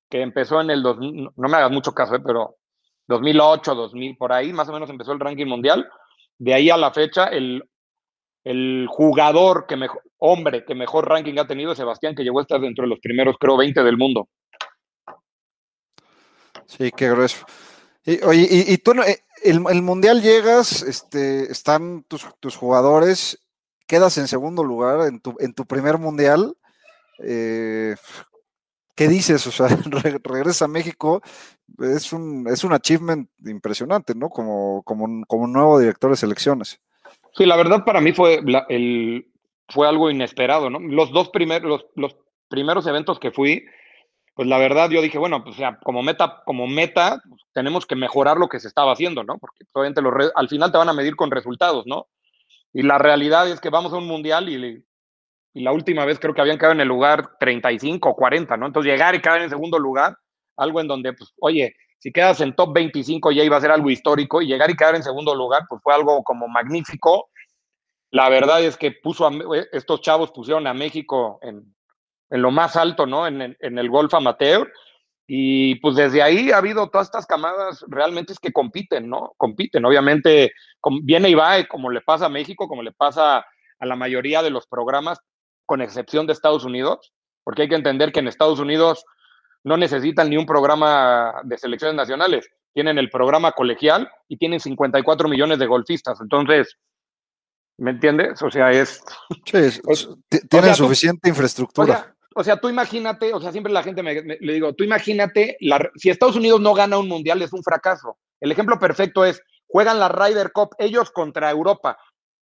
[0.09, 2.21] que empezó en el 2000, no me hagas mucho caso, ¿eh?
[2.25, 2.55] pero
[3.07, 5.87] 2008, 2000, por ahí más o menos empezó el ranking mundial.
[6.39, 7.63] De ahí a la fecha, el
[8.43, 12.61] el jugador que mejor, hombre que mejor ranking ha tenido Sebastián, que llegó a estar
[12.61, 14.29] dentro de los primeros, creo, 20 del mundo.
[16.67, 17.45] Sí, qué grueso.
[18.05, 23.43] Y, oye, y, y tú, eh, el, el, mundial llegas, este, están tus, tus, jugadores,
[23.87, 26.55] quedas en segundo lugar en tu, en tu primer mundial.
[27.23, 27.95] Eh,
[28.95, 29.45] ¿Qué dices?
[29.47, 31.21] O sea, re, regresa a México,
[31.79, 34.29] es un, es un achievement impresionante, ¿no?
[34.29, 36.79] Como, como, como nuevo director de selecciones.
[37.33, 39.30] Sí, la verdad para mí fue, la, el,
[39.71, 40.79] fue algo inesperado, ¿no?
[40.79, 42.15] Los dos primeros, los,
[42.49, 43.65] primeros eventos que fui,
[44.35, 47.95] pues la verdad yo dije, bueno, pues ya, como meta, como meta, pues, tenemos que
[47.95, 49.37] mejorar lo que se estaba haciendo, ¿no?
[49.39, 52.07] Porque obviamente los al final te van a medir con resultados, ¿no?
[52.73, 54.83] Y la realidad es que vamos a un mundial y,
[55.53, 58.67] y la última vez creo que habían quedado en el lugar 35 o 40, ¿no?
[58.67, 60.17] Entonces llegar y quedar en segundo lugar,
[60.57, 63.89] algo en donde, pues, oye, si quedas en top 25 ya iba a ser algo
[63.89, 67.29] histórico y llegar y quedar en segundo lugar, pues fue algo como magnífico.
[68.11, 69.31] La verdad es que puso a,
[69.71, 71.73] estos chavos pusieron a México en,
[72.29, 73.25] en lo más alto, ¿no?
[73.25, 74.71] En, en, en, el golf amateur.
[75.27, 79.33] Y pues desde ahí ha habido todas estas camadas realmente es que compiten, ¿no?
[79.37, 79.85] Compiten.
[79.85, 80.51] Obviamente
[81.03, 83.45] viene y va, como le pasa a México, como le pasa
[83.79, 85.19] a la mayoría de los programas,
[85.65, 87.13] con excepción de Estados Unidos,
[87.45, 89.05] porque hay que entender que en Estados Unidos
[89.63, 95.29] no necesitan ni un programa de selecciones nacionales, tienen el programa colegial y tienen 54
[95.29, 96.19] millones de golfistas.
[96.19, 96.77] Entonces,
[97.81, 98.41] ¿me entiendes?
[98.43, 99.01] O sea, es...
[99.45, 99.81] Sí, es,
[100.29, 101.83] tienen o sea, suficiente tú, infraestructura.
[101.83, 104.73] O sea, o sea, tú imagínate, o sea, siempre la gente me, me le digo,
[104.73, 108.17] tú imagínate, la, si Estados Unidos no gana un mundial es un fracaso.
[108.39, 111.97] El ejemplo perfecto es, juegan la Ryder Cup ellos contra Europa,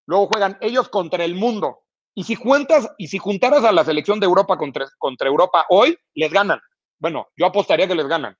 [0.05, 1.79] luego juegan ellos contra el mundo.
[2.13, 5.97] Y si juntas, y si juntaras a la selección de Europa contra, contra Europa hoy,
[6.15, 6.59] les ganan.
[6.99, 8.35] Bueno, yo apostaría que les ganan.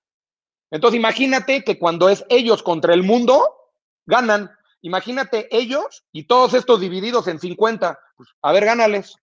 [0.69, 3.55] Entonces imagínate que cuando es ellos contra el mundo,
[4.05, 4.51] ganan.
[4.81, 7.99] Imagínate ellos y todos estos divididos en 50.
[8.15, 9.15] Pues, a ver, gánales.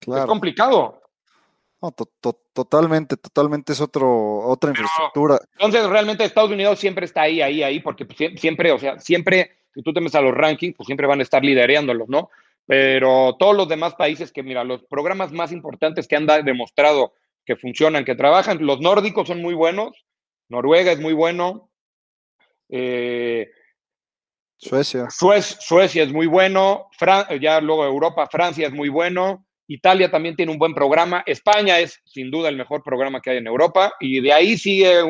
[0.00, 0.22] Claro.
[0.22, 1.00] Es complicado.
[1.82, 5.38] No, to to totalmente, totalmente es otro, otra Pero, infraestructura.
[5.52, 9.82] Entonces, realmente Estados Unidos siempre está ahí, ahí, ahí, porque siempre, o sea, siempre, si
[9.82, 12.30] tú te metes a los rankings, pues siempre van a estar lidereándolos, ¿no?
[12.66, 17.14] Pero todos los demás países que, mira, los programas más importantes que han demostrado
[17.46, 18.64] que funcionan, que trabajan.
[18.64, 20.04] Los nórdicos son muy buenos,
[20.48, 21.70] Noruega es muy bueno.
[22.68, 23.50] Eh,
[24.60, 25.08] Suecia.
[25.10, 26.88] Suecia es muy bueno,
[27.40, 31.22] ya luego Europa, Francia es muy bueno, Italia también tiene un buen programa.
[31.26, 33.92] España es sin duda el mejor programa que hay en Europa.
[34.00, 35.00] Y de ahí sigue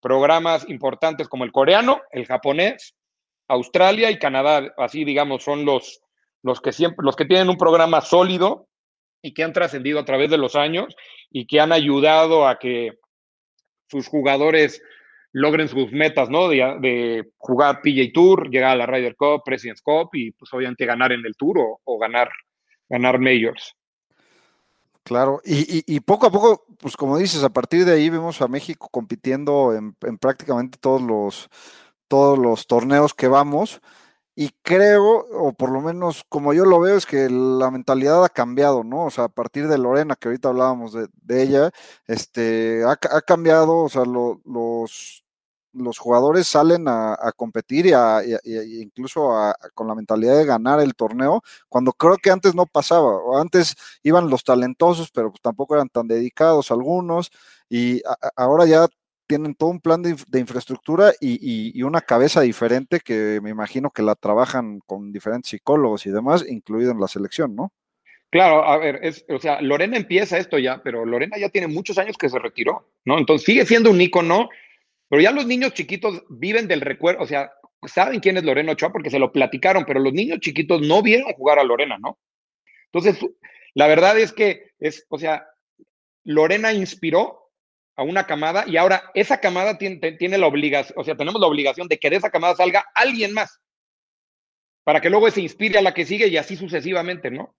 [0.00, 2.94] programas importantes como el coreano, el japonés,
[3.46, 4.72] Australia y Canadá.
[4.78, 6.00] Así, digamos, son los,
[6.42, 8.68] los, que, siempre, los que tienen un programa sólido
[9.20, 10.96] y que han trascendido a través de los años
[11.30, 12.92] y que han ayudado a que
[13.88, 14.82] sus jugadores
[15.36, 16.48] logren sus metas, ¿no?
[16.48, 21.12] De, jugar PJ Tour, llegar a la Ryder Cup, President's Cup y pues obviamente ganar
[21.12, 22.30] en el Tour o, ganar,
[22.88, 23.74] ganar Majors.
[25.02, 28.88] Claro, y, poco a poco, pues como dices, a partir de ahí vemos a México
[28.90, 31.50] compitiendo en, en prácticamente todos los,
[32.08, 33.82] todos los torneos que vamos.
[34.38, 38.28] Y creo, o por lo menos como yo lo veo, es que la mentalidad ha
[38.28, 39.06] cambiado, ¿no?
[39.06, 41.70] O sea, a partir de Lorena, que ahorita hablábamos de, ella,
[42.06, 45.24] este, ha, cambiado, o sea, los,
[45.76, 48.20] los jugadores salen a, competir y, a,
[48.80, 49.30] incluso
[49.74, 53.76] con la mentalidad de ganar el torneo, cuando creo que antes no pasaba, o antes
[54.02, 57.30] iban los talentosos, pero pues tampoco eran tan dedicados algunos,
[57.68, 58.02] y
[58.36, 58.86] ahora ya
[59.26, 64.14] tienen todo un plan de, infraestructura y, una cabeza diferente que me imagino que la
[64.14, 67.72] trabajan con diferentes psicólogos y demás, incluido en la selección, ¿no?
[68.30, 71.96] Claro, a ver, es, o sea, Lorena empieza esto ya, pero Lorena ya tiene muchos
[71.96, 73.18] años que se retiró, ¿no?
[73.18, 74.48] Entonces sigue siendo un ícono,
[75.08, 77.52] pero ya los niños chiquitos viven del recuerdo, o sea,
[77.86, 81.32] saben quién es Lorena Ochoa porque se lo platicaron, pero los niños chiquitos no vieron
[81.34, 82.18] jugar a Lorena, ¿no?
[82.92, 83.24] Entonces,
[83.74, 85.46] la verdad es que es, o sea,
[86.24, 87.50] Lorena inspiró
[87.96, 91.46] a una camada y ahora esa camada tiene, tiene la obligación, o sea, tenemos la
[91.46, 93.60] obligación de que de esa camada salga alguien más
[94.84, 97.56] para que luego se inspire a la que sigue y así sucesivamente, ¿no?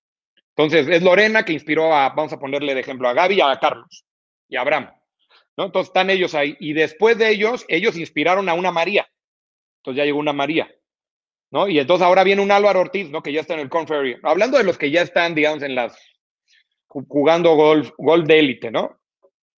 [0.55, 4.05] Entonces, es Lorena que inspiró a, vamos a ponerle de ejemplo, a Gaby, a Carlos
[4.47, 4.91] y a Abraham,
[5.57, 5.65] ¿no?
[5.65, 6.55] Entonces están ellos ahí.
[6.59, 9.09] Y después de ellos, ellos inspiraron a una María.
[9.79, 10.69] Entonces ya llegó una María,
[11.51, 11.67] ¿no?
[11.67, 13.23] Y entonces ahora viene un Álvaro Ortiz, ¿no?
[13.23, 14.17] Que ya está en el Conferry.
[14.23, 15.97] Hablando de los que ya están, digamos, en las,
[16.87, 18.99] jugando golf, golf de élite, ¿no?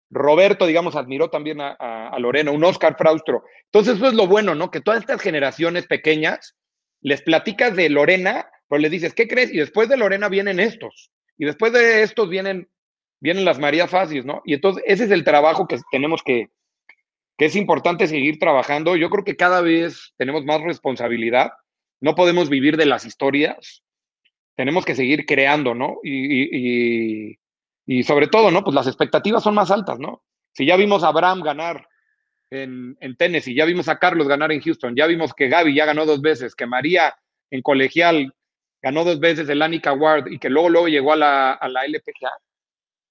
[0.09, 3.43] Roberto, digamos, admiró también a, Lorena, un Oscar Fraustro.
[3.65, 4.71] Entonces, eso es lo bueno, ¿no?
[4.71, 6.55] Que todas estas generaciones pequeñas
[7.01, 9.53] les platicas de Lorena, pero les dices, ¿qué crees?
[9.53, 11.11] Y después de Lorena vienen estos.
[11.37, 12.69] Y después de estos vienen,
[13.19, 14.41] vienen las María Facis, ¿no?
[14.45, 16.49] Y entonces, ese es el trabajo que tenemos que,
[17.37, 18.95] que es importante seguir trabajando.
[18.95, 21.51] Yo creo que cada vez tenemos más responsabilidad.
[21.99, 23.83] No podemos vivir de las historias.
[24.55, 25.97] Tenemos que seguir creando, ¿no?
[26.03, 27.37] y
[27.87, 28.63] y sobre todo, ¿no?
[28.63, 30.21] Pues las expectativas son más altas, ¿no?
[30.51, 31.87] Si ya vimos a Abraham ganar
[32.49, 35.85] en, en Tennessee, ya vimos a Carlos ganar en Houston, ya vimos que Gaby ya
[35.85, 37.15] ganó dos veces, que María
[37.49, 38.35] en colegial
[38.81, 41.85] ganó dos veces el Annika Award y que luego, luego llegó a la, a la
[41.85, 42.31] LPGA.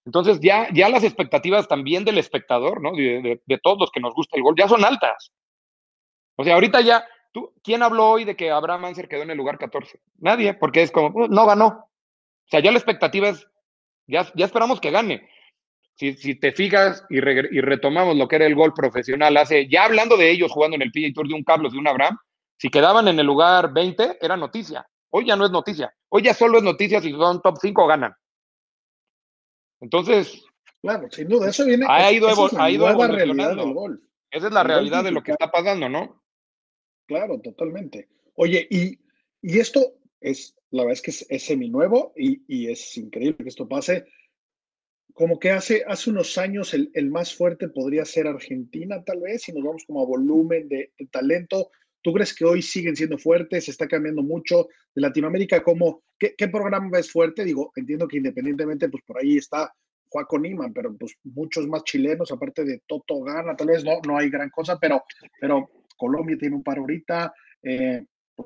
[0.07, 2.93] Entonces ya, ya las expectativas también del espectador, ¿no?
[2.93, 5.33] De, todos los que nos gusta el gol, ya son altas.
[6.37, 9.37] O sea, ahorita ya, ¿tú, ¿quién habló hoy de que Abraham Anser quedó en el
[9.37, 9.99] lugar 14?
[10.19, 11.67] Nadie, porque es como, no ganó.
[11.67, 13.49] O sea, ya la expectativa es,
[14.07, 15.29] ya, esperamos que gane.
[15.97, 20.31] Si, te fijas y, retomamos lo que era el gol profesional hace, ya hablando de
[20.31, 22.17] ellos jugando en el PGA Tour de un Carlos de un Abraham,
[22.59, 24.87] si quedaban en el lugar 20, era noticia.
[25.11, 25.93] Hoy ya no es noticia.
[26.11, 28.15] Hoy ya solo es noticia si son top 5 ganan.
[29.81, 30.45] Entonces.
[30.83, 31.87] Claro, sin duda, eso viene.
[31.89, 34.01] Ha ido, ha ido realidad del.
[34.31, 36.23] Esa es la realidad de lo que está pasando, ¿no?
[37.07, 38.09] Claro, totalmente.
[38.35, 38.99] Oye, y,
[39.41, 44.07] y esto es la verdad es que es, semi-nuevo y, es increíble que esto pase.
[45.15, 49.53] Como que hace, hace unos años el, más fuerte podría ser Argentina, tal vez, si
[49.53, 51.71] nos vamos como a volumen de, talento.
[52.03, 53.65] ¿Tú crees que hoy siguen siendo fuertes?
[53.65, 55.63] ¿Se está cambiando mucho de Latinoamérica?
[55.63, 57.45] ¿Cómo, qué, programa es fuerte?
[57.45, 59.73] Digo, entiendo que independientemente, pues por ahí está
[60.09, 64.17] Juaco Niman, pero pues muchos más chilenos, aparte de Toto Gana, tal vez no, no
[64.17, 65.05] hay gran cosa, pero,
[65.41, 68.05] pero Colombia tiene un par ahorita, eh,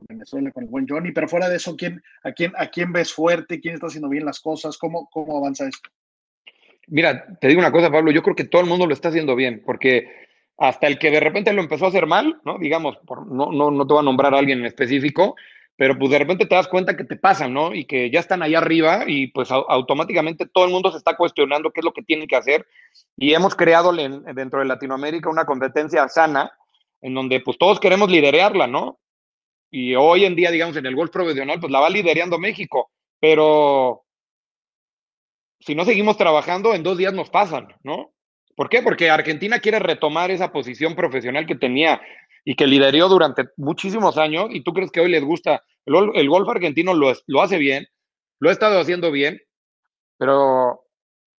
[0.08, 3.12] Venezuela con el buen Johnny, pero fuera de eso, ¿quién, a, quién, ¿a quién ves
[3.12, 3.60] fuerte?
[3.60, 4.78] ¿Quién está haciendo bien las cosas?
[4.78, 5.90] ¿Cómo, cómo avanza esto?
[6.86, 9.36] Mira, te digo una cosa, Pablo, yo creo que todo el mundo lo está haciendo
[9.36, 10.08] bien, porque
[10.58, 12.58] hasta el que de repente lo empezó a hacer mal, ¿no?
[12.58, 12.98] Digamos,
[13.30, 15.36] no, no, no te voy a nombrar a alguien en específico,
[15.80, 17.74] pero pues de repente te das cuenta que te pasan, ¿no?
[17.74, 21.70] Y que ya están ahí arriba y pues automáticamente todo el mundo se está cuestionando
[21.70, 22.66] qué es lo que tienen que hacer.
[23.16, 26.52] Y hemos creado dentro de Latinoamérica una competencia sana
[27.00, 28.98] en donde pues todos queremos liderarla, ¿no?
[29.70, 34.04] y hoy en día, digamos, en el golf profesional, pues la va liderando México, pero
[35.60, 38.12] si no seguimos trabajando, en dos días nos pasan, ¿no?
[38.54, 38.82] ¿Por qué?
[38.82, 42.02] Porque Argentina quiere retomar esa posición profesional que tenía
[42.44, 46.48] y que lideró durante muchísimos años, y tú crees que hoy les gusta, el, golf
[46.48, 47.86] argentino lo, hace bien,
[48.38, 49.40] lo ha estado haciendo bien,
[50.18, 50.84] pero,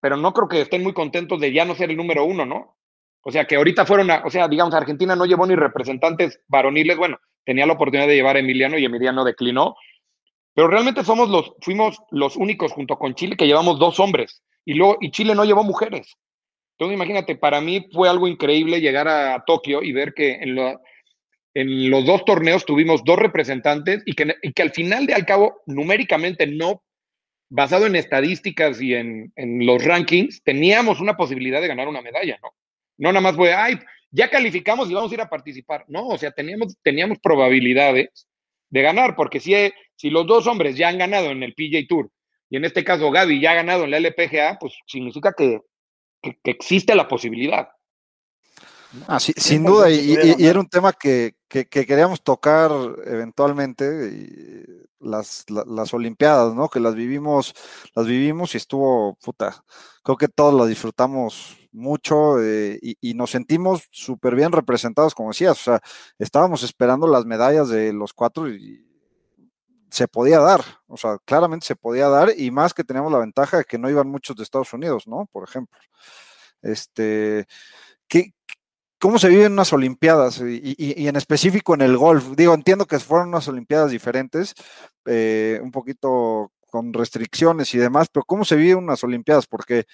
[0.01, 2.77] no creo que estén muy contentos de ya no ser el número uno, ¿no?
[3.23, 7.19] O sea, que ahorita fueron, o sea, digamos, Argentina no llevó ni representantes varoniles, bueno,
[7.45, 9.75] tenía la oportunidad de llevar a Emiliano y Emiliano declinó,
[10.53, 14.79] pero realmente somos los, fuimos los únicos junto con Chile que llevamos dos hombres y,
[15.01, 16.17] y Chile no llevó mujeres.
[16.81, 20.55] Entonces, imagínate, para mí fue algo increíble llegar a Tokio y ver que en,
[21.53, 25.25] en los dos torneos tuvimos dos representantes y que, y que, al final de al
[25.25, 26.83] cabo, numéricamente no,
[27.49, 32.39] basado en estadísticas y en, en, los rankings, teníamos una posibilidad de ganar una medalla,
[32.41, 32.51] ¿no?
[32.97, 33.79] No nada más fue, ay,
[34.11, 35.85] ya calificamos y vamos a ir a participar.
[35.87, 38.27] No, o sea, teníamos, teníamos probabilidades
[38.69, 39.53] de ganar, porque si,
[39.95, 42.09] si los dos hombres ya han ganado en el PJ Tour
[42.49, 45.61] y en este caso Gaby ya ha ganado en la LPGA, pues significa que,
[46.21, 47.69] que, existe la posibilidad.
[49.07, 52.71] Ah, sí, sin duda, y, y, era un tema que, que, queríamos tocar
[53.05, 54.65] eventualmente,
[54.99, 56.69] las, las, las, Olimpiadas, ¿no?
[56.69, 57.53] Que las vivimos,
[57.93, 59.63] las vivimos y estuvo, puta,
[60.03, 65.29] creo que todos las disfrutamos mucho eh, y, y, nos sentimos súper bien representados, como
[65.29, 65.81] decías, o sea,
[66.19, 68.85] estábamos esperando las medallas de los cuatro y
[69.89, 73.57] se podía dar, o sea, claramente se podía dar y más que teníamos la ventaja
[73.57, 75.27] de que no iban muchos de Estados Unidos, ¿no?
[75.31, 75.77] Por ejemplo.
[76.61, 77.45] Este,
[78.07, 78.33] ¿qué,
[79.01, 82.35] ¿Cómo se viven unas Olimpiadas y, en específico en el golf?
[82.37, 84.53] Digo, entiendo que fueron unas Olimpiadas diferentes,
[85.07, 89.47] eh, un poquito con restricciones y demás, pero ¿cómo se viven unas Olimpiadas?
[89.47, 89.85] Porque,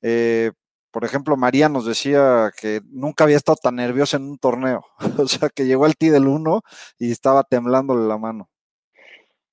[0.00, 0.50] eh,
[0.90, 4.86] por ejemplo, María nos decía que nunca había estado tan nerviosa en un torneo,
[5.18, 6.62] o sea, que llegó al T del 1
[6.98, 8.48] y estaba temblándole la mano.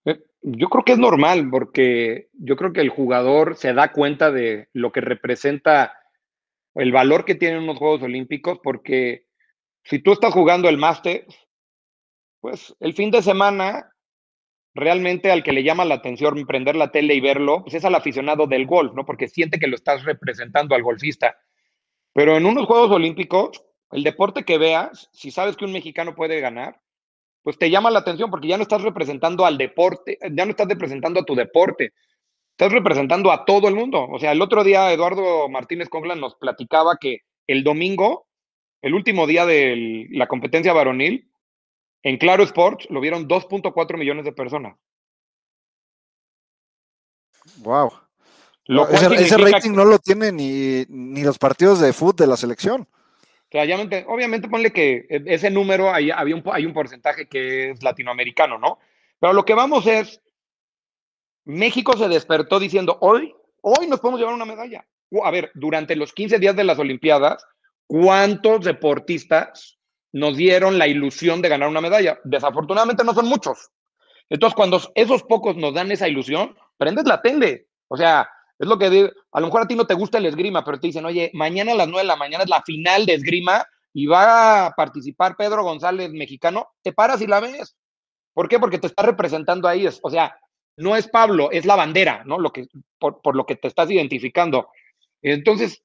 [0.05, 4.31] Eh, yo creo que es normal porque yo creo que el jugador se da cuenta
[4.31, 6.00] de lo que representa
[6.75, 9.27] el valor que tienen unos Juegos Olímpicos porque
[9.83, 11.35] si tú estás jugando el Masters,
[12.39, 13.91] pues el fin de semana
[14.73, 17.95] realmente al que le llama la atención prender la tele y verlo, pues es al
[17.95, 19.05] aficionado del golf, ¿no?
[19.05, 21.37] Porque siente que lo estás representando al golfista.
[22.13, 26.39] Pero en unos Juegos Olímpicos, el deporte que veas, si sabes que un mexicano puede
[26.39, 26.79] ganar,
[27.43, 30.67] pues te llama la atención porque ya no estás representando al deporte, ya no estás
[30.67, 31.93] representando a tu deporte,
[32.61, 34.07] estás representando a todo el mundo.
[34.07, 38.27] O sea, el otro día Eduardo Martínez Conglan nos platicaba que el domingo,
[38.83, 41.31] el último día de la competencia varonil,
[42.03, 44.77] en Claro Sports lo vieron 2.4 millones de personas.
[47.57, 47.93] Wow.
[48.65, 52.37] Lo ese, ese, rating no lo tiene ni, ni los partidos de fútbol de la
[52.37, 52.87] selección.
[53.53, 58.59] Obviamente, obviamente ponle que ese número hay, había un, hay un porcentaje que es latinoamericano,
[58.59, 58.77] ¿no?
[59.19, 60.21] Pero lo que vamos es,
[61.51, 64.85] México se despertó diciendo, hoy, hoy nos podemos llevar una medalla.
[65.23, 67.45] A ver, durante los 15 días de las Olimpiadas,
[67.85, 69.77] ¿cuántos deportistas
[70.13, 72.19] nos dieron la ilusión de ganar una medalla?
[72.23, 73.69] Desafortunadamente no son muchos.
[74.29, 77.67] Entonces, cuando esos pocos nos dan esa ilusión, prendes la tele.
[77.89, 80.27] O sea, es lo que digo, a lo mejor a ti no te gusta el
[80.27, 83.05] esgrima, pero te dicen, oye, mañana a las 9 de la mañana es la final
[83.05, 87.75] de esgrima y va a participar Pedro González, mexicano, te paras y la ves.
[88.33, 88.57] ¿Por qué?
[88.57, 89.85] Porque te está representando ahí.
[90.01, 90.33] O sea,
[90.81, 92.39] no es Pablo, es la bandera, ¿no?
[92.39, 92.67] Lo que,
[92.99, 94.69] por, por lo que te estás identificando.
[95.21, 95.83] Entonces,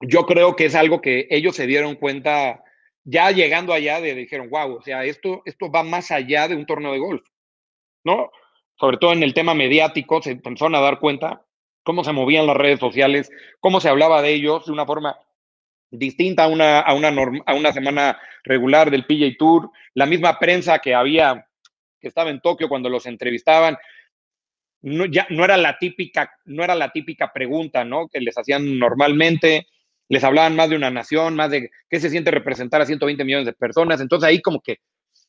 [0.00, 2.62] yo creo que es algo que ellos se dieron cuenta
[3.04, 6.66] ya llegando allá, de, dijeron, wow, o sea, esto, esto va más allá de un
[6.66, 7.22] torneo de golf,
[8.04, 8.30] ¿no?
[8.78, 11.42] Sobre todo en el tema mediático, se empezaron a dar cuenta
[11.84, 15.16] cómo se movían las redes sociales, cómo se hablaba de ellos de una forma
[15.88, 17.14] distinta a una, a una,
[17.46, 21.46] a una semana regular del PJ Tour, la misma prensa que había,
[22.00, 23.78] que estaba en Tokio cuando los entrevistaban,
[24.86, 28.06] no, ya no era la típica, no era la típica pregunta, ¿no?
[28.06, 29.66] Que les hacían normalmente,
[30.08, 33.46] les hablaban más de una nación, más de qué se siente representar a 120 millones
[33.46, 34.78] de personas, entonces ahí como que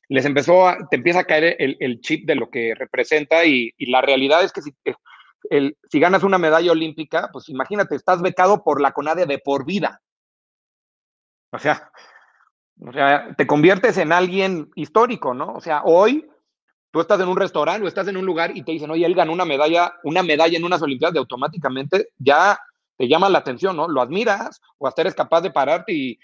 [0.10, 3.90] les empezó te empieza a caer el, el chip de lo que representa y, y
[3.90, 4.72] la realidad es que si,
[5.50, 9.66] el, si ganas una medalla olímpica, pues imagínate, estás becado por la CONADE de por
[9.66, 10.02] vida.
[11.52, 11.92] O sea,
[12.80, 15.54] o sea, te conviertes en alguien histórico, ¿no?
[15.54, 16.28] O sea, hoy
[16.92, 19.16] tú estás en un restaurante o estás en un lugar y te dicen, oye, él
[19.16, 22.60] ganó una medalla, una medalla en unas Olimpiadas, de automáticamente ya
[22.98, 23.88] te llama la atención, ¿no?
[23.88, 26.20] Lo admiras o hasta eres capaz de pararte y,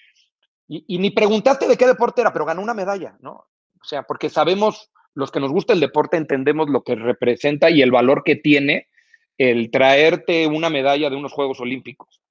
[0.68, 3.32] y, y ni preguntaste de qué deporte era, pero ganó una medalla, ¿no?
[3.32, 7.82] O sea, porque sabemos, los que nos gusta el deporte, entendemos lo que representa y
[7.82, 8.88] el valor que tiene
[9.38, 12.22] el traerte una medalla de unos Juegos Olímpicos,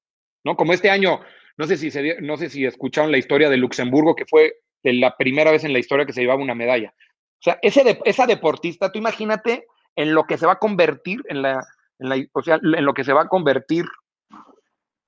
[0.44, 0.56] ¿no?
[0.56, 1.20] Como este año,
[1.56, 5.50] no sé si, no sé si escucharon la historia de Luxemburgo, que fue la primera
[5.50, 6.94] vez en la historia que se llevaba una medalla.
[7.42, 9.66] O sea, ese de, esa deportista, tú imagínate
[9.96, 11.66] en lo que se va a convertir, en la,
[11.98, 13.84] en la, o sea, en lo que se va a convertir.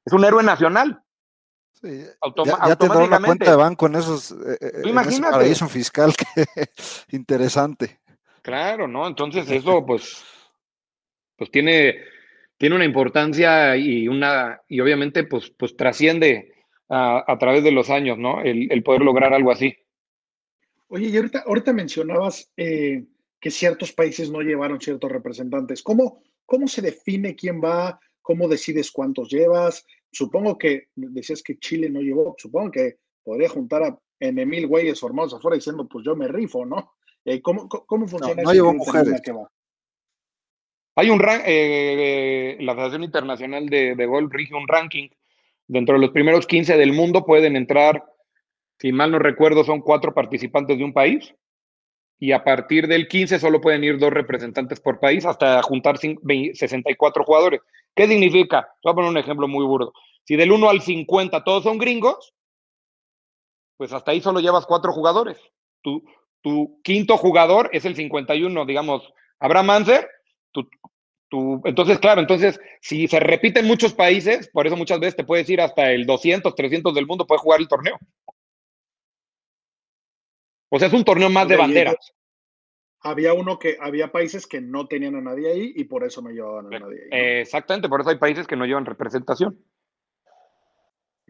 [0.04, 1.00] Es un héroe nacional.
[1.80, 5.20] Sí, Automa ya, ya te una cuenta de banco en esos eh, eh en ese
[5.22, 6.66] paraíso fiscal que
[7.16, 8.00] interesante.
[8.42, 9.06] Claro, ¿no?
[9.06, 10.24] Entonces eso, pues,
[11.36, 11.98] pues tiene,
[12.56, 16.52] tiene una importancia y una, y obviamente pues, pues trasciende
[16.88, 18.40] a, a través de los años, ¿no?
[18.40, 19.76] El, el, poder lograr algo así.
[20.88, 23.04] Oye, y ahorita, ahorita mencionabas eh,
[23.40, 25.82] que ciertos países no llevaron ciertos representantes.
[25.82, 27.98] ¿Cómo, cómo se define quién va?
[28.22, 29.84] ¿Cómo decides cuántos llevas?
[30.10, 35.00] Supongo que decías que Chile no llevó, supongo que podría juntar a en mil güeyes
[35.00, 36.92] formados afuera diciendo, pues yo me rifo, ¿no?
[37.24, 39.20] Eh, ¿Cómo, cómo funciona no, no llevó mujeres.
[40.96, 45.08] Hay un eh, la Federación Internacional de, de Golf rige un ranking.
[45.66, 48.04] Dentro de los primeros 15 del mundo pueden entrar,
[48.78, 51.34] si mal no recuerdo, son cuatro participantes de un país.
[52.18, 57.24] Y a partir del 15 solo pueden ir dos representantes por país hasta juntar 64
[57.24, 57.60] jugadores.
[57.94, 58.68] ¿Qué significa?
[58.82, 59.92] Voy a poner un ejemplo muy burdo.
[60.24, 62.32] Si del 1 al 50 todos son gringos,
[63.76, 65.38] pues hasta ahí solo llevas cuatro jugadores.
[65.82, 66.02] Tu,
[66.40, 70.08] tu quinto jugador es el 51, digamos, Abraham Manser,
[71.64, 75.48] entonces, claro, entonces, si se repite en muchos países, por eso muchas veces te puedes
[75.50, 77.98] ir hasta el 200, 300 del mundo, puede jugar el torneo.
[80.74, 82.12] O sea, es un torneo más de banderas.
[83.00, 86.30] Había uno que, había países que no tenían a nadie ahí y por eso no
[86.30, 87.40] llevaban a nadie ahí.
[87.42, 89.56] exactamente, por eso hay países que no llevan representación.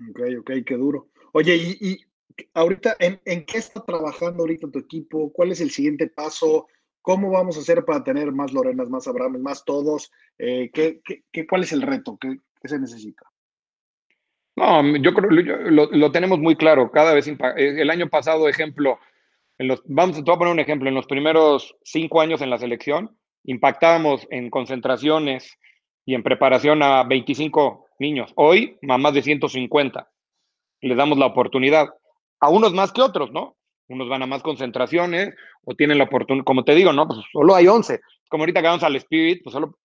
[0.09, 1.09] Ok, ok, qué duro.
[1.33, 2.01] Oye, y,
[2.55, 5.31] ahorita, ¿en, ¿en, qué está trabajando ahorita tu equipo?
[5.31, 6.67] ¿Cuál es el siguiente paso?
[7.03, 10.11] ¿Cómo vamos a hacer para tener más Lorenas, más Abraham, más todos?
[10.39, 12.17] Eh, ¿qué, qué, cuál es el reto?
[12.19, 13.27] ¿Qué, se necesita?
[14.57, 16.91] No, yo creo que lo, tenemos muy claro.
[16.91, 18.99] Cada vez, eh, el año pasado, ejemplo,
[19.59, 20.89] en los, vamos, a poner un ejemplo.
[20.89, 25.57] En los primeros cinco años en la selección, impactábamos en concentraciones
[26.05, 28.33] y en preparación a 25 niños.
[28.37, 30.09] Hoy, más de 150.
[30.81, 31.89] Y les damos la oportunidad.
[32.41, 33.57] A unos más que otros, ¿no?
[33.89, 35.35] Unos van a más concentraciones
[35.65, 37.07] o tienen la oportunidad, como te digo, ¿no?
[37.07, 38.01] Pues solo hay 11.
[38.29, 39.79] Como ahorita que vamos al Spirit, pues solo,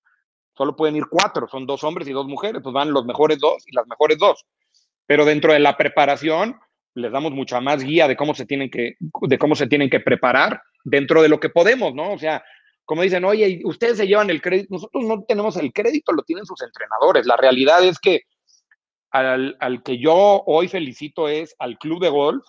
[0.57, 3.63] solo pueden ir cuatro, son dos hombres y dos mujeres, pues van los mejores dos
[3.67, 4.45] y las mejores dos.
[5.05, 6.59] Pero dentro de la preparación,
[6.99, 9.99] les damos mucha más guía de cómo se tienen que, de cómo se tienen que
[9.99, 12.13] preparar dentro de lo que podemos, ¿no?
[12.13, 12.43] O sea,
[12.85, 16.45] como dicen, oye, ustedes se llevan el crédito, nosotros no tenemos el crédito, lo tienen
[16.45, 17.25] sus entrenadores.
[17.25, 18.23] La realidad es que
[19.11, 22.43] al, al que yo hoy felicito es al club de golf,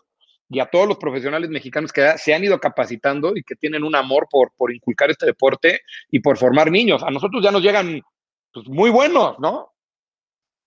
[0.50, 3.94] y a todos los profesionales mexicanos que se han ido capacitando y que tienen un
[3.94, 7.04] amor por, por inculcar este deporte y por formar niños.
[7.04, 8.02] A nosotros ya nos llegan
[8.52, 9.72] pues, muy buenos, ¿no?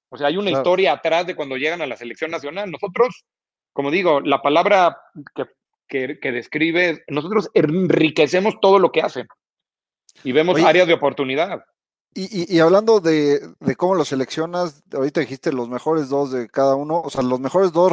[0.09, 2.71] O sea, hay una historia atrás de cuando llegan a la selección nacional.
[2.71, 3.25] Nosotros,
[3.73, 4.97] como digo, la palabra
[5.87, 9.27] que, que, describe, nosotros enriquecemos todo lo que hacen
[10.23, 11.65] y vemos áreas de oportunidad.
[12.15, 13.39] Y, hablando de,
[13.75, 17.71] cómo lo seleccionas, ahorita dijiste los mejores dos de cada uno, o sea, los mejores
[17.71, 17.91] dos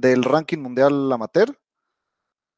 [0.00, 1.56] del ranking mundial amateur.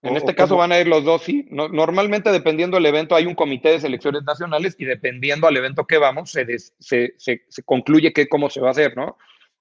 [0.01, 1.47] En este caso van a ir los dos, sí.
[1.51, 5.97] normalmente, dependiendo del evento, hay un comité de selecciones nacionales y dependiendo al evento que
[5.97, 9.17] vamos, se, se, se, concluye que cómo se va a hacer, ¿no?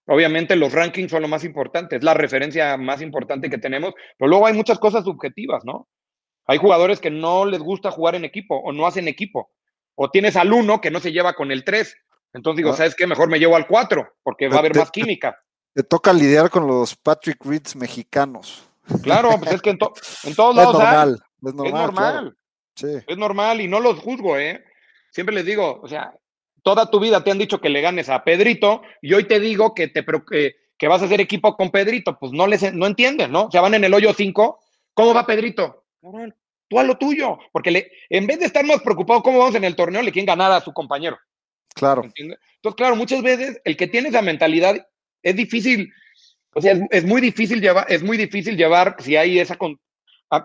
[0.06, 4.30] Obviamente los rankings son lo más importante, es la referencia más importante que tenemos, pero
[4.30, 5.88] luego hay muchas cosas subjetivas, ¿no?
[6.45, 9.49] Hay jugadores que no les gusta jugar en equipo o no hacen equipo
[9.95, 11.95] o tienes al 1 que no se lleva con el 3.
[12.34, 12.78] Entonces digo, ah.
[12.78, 13.08] ¿sabes qué?
[13.08, 15.38] Mejor me llevo al 4 porque va a haber más química.
[15.74, 18.68] Te, toca lidiar con los Patrick Reeds mexicanos.
[19.01, 19.95] Claro, pues es que en, todos
[20.56, 20.76] lados.
[20.76, 21.24] Es normal.
[21.41, 22.38] Es normal.
[22.76, 22.97] Sí.
[23.08, 24.64] Es normal y no los juzgo, ¿eh?
[25.12, 26.14] Siempre les digo, o sea,
[26.64, 29.74] toda tu vida te han dicho que le ganes a Pedrito y hoy te digo
[29.76, 32.18] que, te, que, vas a hacer equipo con Pedrito.
[32.18, 33.45] Pues no les no entienden, ¿no?
[33.45, 34.59] O sea, van en el hoyo 5.
[34.93, 35.86] ¿Cómo va Pedrito?
[36.74, 39.64] tú a lo tuyo, porque le, en vez de estar más preocupado cómo vamos en
[39.64, 41.20] el torneo, le quieren ganar a su compañero.
[41.76, 42.03] Claro.
[42.03, 44.88] Entonces, claro, muchas veces el que tiene esa mentalidad
[45.22, 45.93] es difícil,
[46.53, 49.57] o sea, es, muy difícil llevar, es muy difícil llevar si hay esa,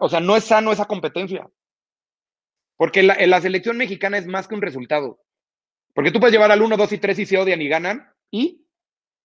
[0.01, 1.49] o sea, no es sano esa competencia.
[2.77, 5.21] Porque la, la selección mexicana es más que un resultado.
[5.99, 8.65] Porque tú puedes llevar al 1, 2 y 3 y se odian y ganan, y,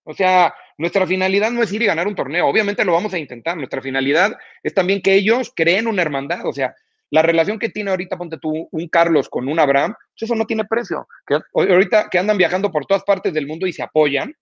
[0.06, 3.20] o sea, nuestra finalidad no es ir y ganar un torneo, obviamente lo vamos a
[3.20, 6.74] intentar, nuestra finalidad es también que ellos creen una hermandad, o sea,
[7.12, 10.48] la relación que tiene ahorita, ponte tú, un Carlos con un Abraham, pues eso no
[10.48, 11.08] tiene precio.
[11.28, 14.36] Que ahorita que andan viajando por todas partes del mundo y se apoyan.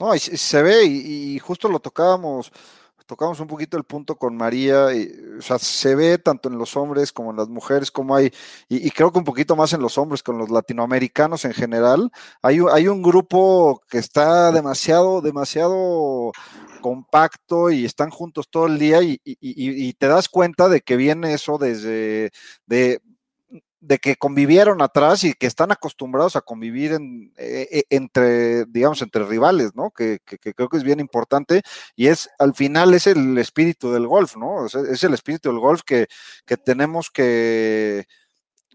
[0.00, 2.50] No, se ve, y, justo lo tocábamos,
[3.08, 6.76] tocamos un poquito el punto con María, y, o sea, se ve tanto en los
[6.76, 8.30] hombres como en las mujeres, como hay,
[8.68, 12.60] y, creo que un poquito más en los hombres, con los latinoamericanos en general, hay,
[12.70, 16.32] hay un grupo que está demasiado, demasiado
[16.82, 19.18] compacto y están juntos todo el día y,
[19.94, 22.30] te das cuenta de que viene eso desde
[22.66, 23.00] de,
[24.00, 29.24] que convivieron atrás y que están acostumbrados a convivir en, e, e, entre, digamos, entre
[29.24, 29.90] rivales, ¿no?
[29.90, 31.62] Que, creo que es bien importante
[31.94, 34.66] y es, al final, es el espíritu del golf, ¿no?
[34.66, 36.06] es el espíritu del golf que,
[36.44, 38.06] que tenemos que,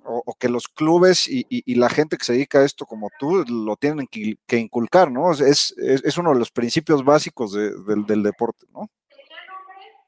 [0.06, 3.76] o, que los clubes y, la gente que se dedica a esto como tú lo
[3.76, 5.32] tienen que, inculcar, ¿no?
[5.32, 8.90] Es, es, uno de los principios básicos del, deporte, ¿no?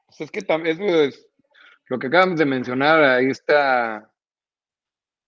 [0.07, 1.27] Pues es que también es
[1.87, 4.11] lo que acabamos de mencionar, ahí está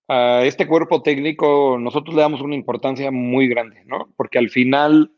[0.08, 4.14] a este cuerpo técnico nosotros le damos una importancia muy grande, ¿no?
[4.16, 5.12] Porque al final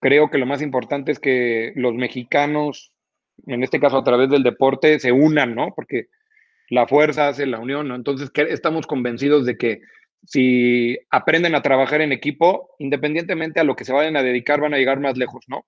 [0.00, 2.92] creo que lo más importante es que los mexicanos,
[3.46, 5.72] en este caso a través del deporte, se unan, ¿no?
[5.74, 6.08] Porque
[6.68, 7.94] la fuerza hace la unión, ¿no?
[7.94, 9.80] Entonces estamos convencidos de que
[10.24, 14.74] si aprenden a trabajar en equipo, independientemente a lo que se vayan a dedicar, van
[14.74, 15.64] a llegar más lejos, ¿no?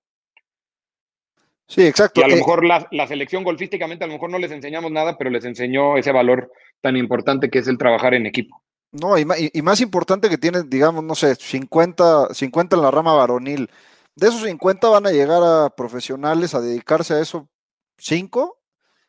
[1.69, 2.21] Sí, exacto.
[2.21, 4.91] Y a lo Eh, mejor la, la selección golfísticamente, a lo mejor no les enseñamos
[4.91, 8.63] nada, pero les enseñó ese valor tan importante que es el trabajar en equipo.
[8.93, 9.25] No, y,
[9.63, 13.71] más importante que tienen, digamos, no sé, 50, 50 en la rama varonil.
[14.17, 17.49] De esos 50 van a llegar a profesionales a dedicarse a eso
[17.99, 18.59] 5,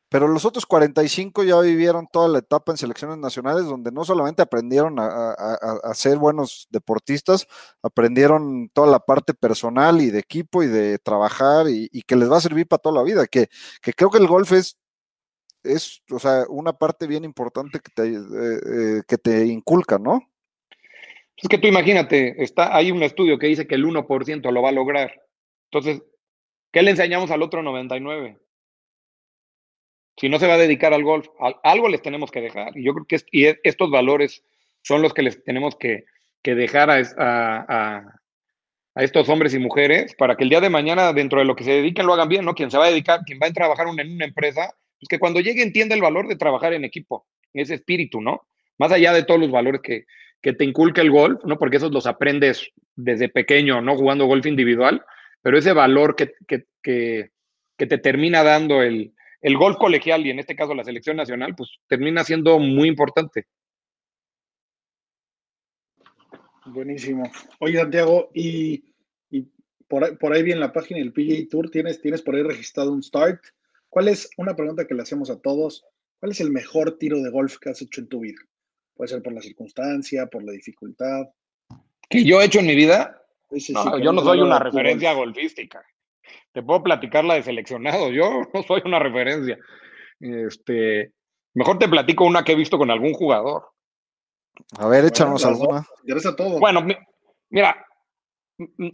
[0.07, 4.43] pero los otros 45 ya vivieron toda la etapa en selecciones nacionales donde no solamente
[4.43, 7.47] aprendieron a, ser buenos deportistas,
[7.81, 12.37] aprendieron toda la parte personal y de equipo y de trabajar y, que les va
[12.37, 13.49] a servir para toda la vida, que
[13.95, 14.77] creo que el golf es
[15.63, 18.17] es, o sea, una parte bien importante que te, eh,
[18.97, 20.21] eh, que te inculca, ¿no?
[21.37, 24.69] Es que tú imagínate, está, hay un estudio que dice que el 1% lo va
[24.69, 25.11] a lograr.
[25.71, 26.03] Entonces,
[26.71, 28.37] ¿qué le enseñamos al otro 99?
[30.17, 32.77] Si no se va a dedicar al golf, al- algo les tenemos que dejar.
[32.77, 34.43] Y yo creo que y es- estos valores
[34.83, 36.05] son los que les tenemos que,
[36.43, 41.13] que dejar a, a- a- estos hombres y mujeres para que el día de mañana,
[41.13, 42.53] dentro de lo que se dediquen, lo hagan bien, ¿no?
[42.53, 44.75] Quien se va a dedicar, quien va a trabajar en una empresa,
[45.09, 48.47] que cuando llegue entienda el valor de trabajar en equipo, ese espíritu, ¿no?
[48.77, 50.05] Más allá de todos los valores que,
[50.41, 51.57] que te inculca el golf, ¿no?
[51.57, 53.95] Porque esos los aprendes desde pequeño, ¿no?
[53.95, 55.03] Jugando golf individual,
[55.41, 57.31] pero ese valor que, que, que,
[57.77, 61.69] te termina dando el, el golf colegial y en este caso la selección nacional, pues
[61.87, 63.47] termina siendo muy importante.
[66.65, 67.23] Buenísimo.
[67.59, 68.83] Oye, Santiago, y,
[69.31, 69.47] y
[69.87, 72.43] por, ahí, por ahí vi en la página del PGA Tour, ¿tienes, tienes por ahí
[72.43, 73.41] registrado un start.
[73.91, 75.85] ¿Cuál es una pregunta que le hacemos a todos?
[76.19, 78.39] ¿Cuál es el mejor tiro de golf que has hecho en tu vida?
[78.95, 81.25] Puede ser por la circunstancia, por la dificultad.
[82.09, 83.21] Que yo he hecho en mi vida,
[83.51, 85.33] Sí, sí, no, sí, yo no soy una referencia golf.
[85.35, 85.85] golfística.
[86.53, 89.59] Te puedo platicar la de seleccionado, yo no soy una referencia.
[90.21, 91.11] Este,
[91.53, 93.65] mejor te platico una que he visto con algún jugador.
[94.77, 95.85] A ver, Bueno, échanos dos, alguna.
[96.01, 96.59] interesa todo.
[96.59, 96.95] Bueno, mi-
[97.49, 97.85] mira,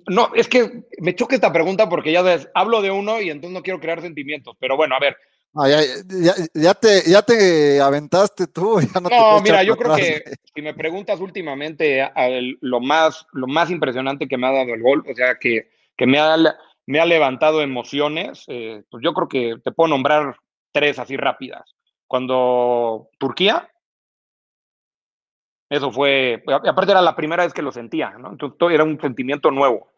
[0.07, 3.63] no, es que me choca esta pregunta porque ya hablo de uno y entonces no
[3.63, 5.18] quiero crear sentimientos, pero bueno, a ver,
[5.59, 9.91] Ah, ya, ya, ya te, ya te aventaste tú, ya no, No, mira, yo creo
[9.91, 14.38] atrás, que si me preguntas últimamente a- a el- lo más, lo más impresionante que
[14.38, 16.36] me ha dado el gol, o sea, que, que me, ha,
[16.86, 20.36] me ha levantado emociones, eh, pues yo creo que te puedo nombrar
[20.72, 21.63] tres así rápidas.
[22.05, 23.68] Cuando Turquía,
[25.70, 28.32] eso fue, aparte era la primera vez que lo sentía, ¿no?
[28.32, 29.91] Entonces todo era un sentimiento nuevo,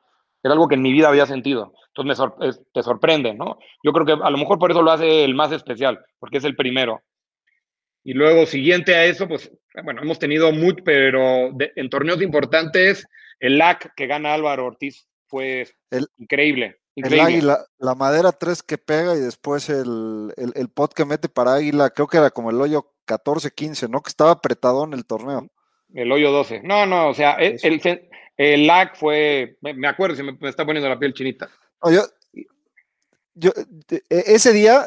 [0.44, 1.74] era algo que en mi vida había sentido.
[1.90, 3.58] Entonces me sor- te sorprende, ¿no?
[3.84, 6.44] Yo creo que a lo mejor por eso lo hace el más especial, porque es
[6.44, 7.02] el primero.
[8.04, 9.52] Y luego, siguiente a eso, pues,
[9.84, 13.06] bueno, hemos tenido mucho, pero de- en torneos importantes,
[13.40, 16.80] el LAC que gana Álvaro Ortiz fue El- increíble.
[16.96, 17.22] El increíble.
[17.34, 21.54] águila, la madera 3 que pega y después el, el, el pot que mete para
[21.56, 24.02] águila, creo que era como el hoyo 14-15, ¿no?
[24.02, 25.48] Que estaba apretado en el torneo.
[25.94, 26.62] El hoyo 12.
[26.64, 27.68] No, no, o sea, el, Eso.
[27.68, 31.50] el, el LAC fue, me, acuerdo, se me, me está poniendo la piel chinita.
[31.84, 32.02] No, yo,
[33.34, 33.52] yo,
[33.90, 34.86] e- ese día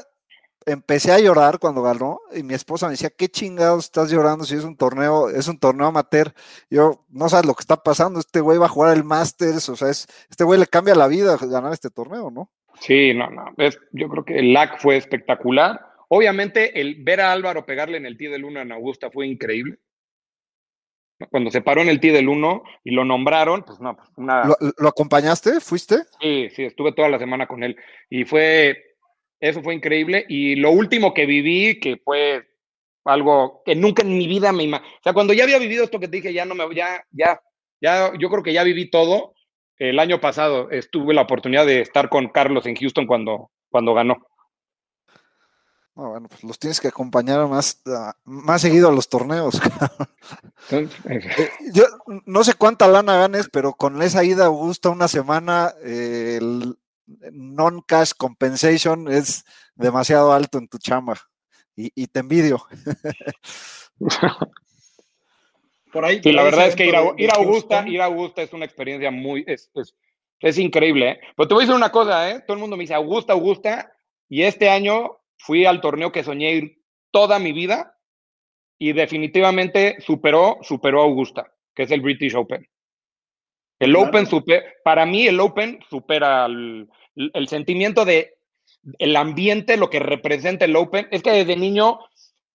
[0.65, 4.55] empecé a llorar cuando ganó y mi esposa me decía, ¿qué chingados estás llorando si
[4.55, 6.33] es un torneo, es un torneo amateur?
[6.71, 9.77] Yo, no sabes lo que está pasando, este güey va a jugar el Masters, o
[9.77, 12.51] sea, es, este güey le cambia la vida ganar este torneo, ¿no?
[12.81, 13.53] Sí, no, no.
[13.59, 15.81] es- yo creo que el LAC fue espectacular.
[16.09, 19.79] Obviamente, el ver a Álvaro pegarle en el tee del 1 en Augusta fue increíble.
[21.31, 24.45] Cuando se paró en el tee del 1 y lo nombraron, pues no, pues una.
[24.45, 25.61] ¿Lo, lo acompañaste?
[25.61, 25.99] ¿Fuiste?
[26.21, 27.77] Sí, sí, estuve toda la semana con él
[28.11, 28.97] y fue,
[29.41, 30.25] eso fue increíble.
[30.29, 32.47] Y lo último que viví, que fue
[33.05, 35.99] algo que nunca en mi vida me imaginé, o sea, cuando ya había vivido esto
[35.99, 37.41] que te dije, ya no me, ya, ya,
[37.81, 39.35] ya, yo creo que ya viví todo.
[39.79, 44.25] El año pasado estuve la oportunidad de estar con Carlos en Houston cuando, cuando ganó.
[45.95, 49.61] No, bueno, pues los tienes que acompañar más, ah, más seguido a los torneos.
[50.71, 51.01] Entonces,
[51.75, 51.85] Yo
[52.27, 56.77] no sé cuánta lana ganes, pero con esa ida a Augusta una semana, eh, el
[57.33, 59.45] non-cash compensation es
[59.75, 61.19] demasiado alto en tu chamba.
[61.75, 62.65] Y, y te envidio.
[65.93, 68.53] Por ahí, Sí, la verdad es que ir a, ir Augusta, ir a Augusta es
[68.55, 69.95] una experiencia muy, es, es,
[70.41, 71.21] es increíble, ¿eh?
[71.37, 72.41] Pero te voy a decir una cosa, ¿eh?
[72.47, 73.93] Todo el mundo me dice Augusta, Augusta,
[74.29, 77.92] y este año fui al torneo que soñé ir toda mi vida
[78.89, 82.67] y definitivamente superó, superó a Augusta, que es el British Open.
[83.79, 84.09] El Claro.
[84.09, 88.35] Open, super, para mí el Open supera el, el sentimiento de
[88.99, 91.07] el ambiente, lo que representa el Open.
[91.13, 92.01] Es que desde niño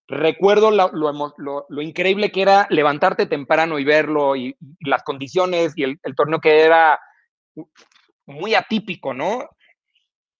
[0.07, 4.89] recuerdo lo, lo emo- lo- lo increíble que era levantarte temprano y verlo y, y
[4.89, 6.99] las condiciones y el, el torneo que era
[8.25, 9.49] muy atípico, ¿no?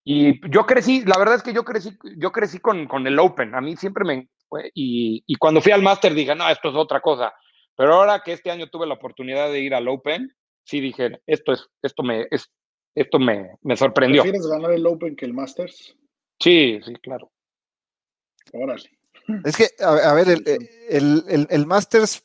[0.03, 3.55] Y yo crecí, la verdad es que yo crecí, yo crecí con, con el Open.
[3.55, 4.27] A mí siempre me.
[4.74, 7.34] Y, y cuando fui al Master dije, no, esto es otra cosa.
[7.76, 10.34] Pero ahora que este año tuve la oportunidad de ir al Open,
[10.64, 12.50] sí dije, esto es, esto me, es,
[12.95, 14.24] esto me, me sorprendió.
[14.24, 15.95] ¿Prefieres ganar el Open que el Masters?
[16.41, 17.32] Sí, sí, claro.
[18.54, 18.89] Órale.
[19.43, 20.43] Es que, a, a ver, el,
[20.89, 22.24] el, el- el Masters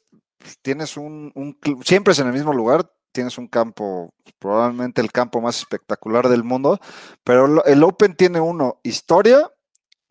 [0.63, 5.41] tienes un, un siempre es en el mismo lugar, tienes un campo, probablemente el campo
[5.41, 6.79] más espectacular del mundo,
[7.25, 9.51] pero lo- el Open tiene uno, historia,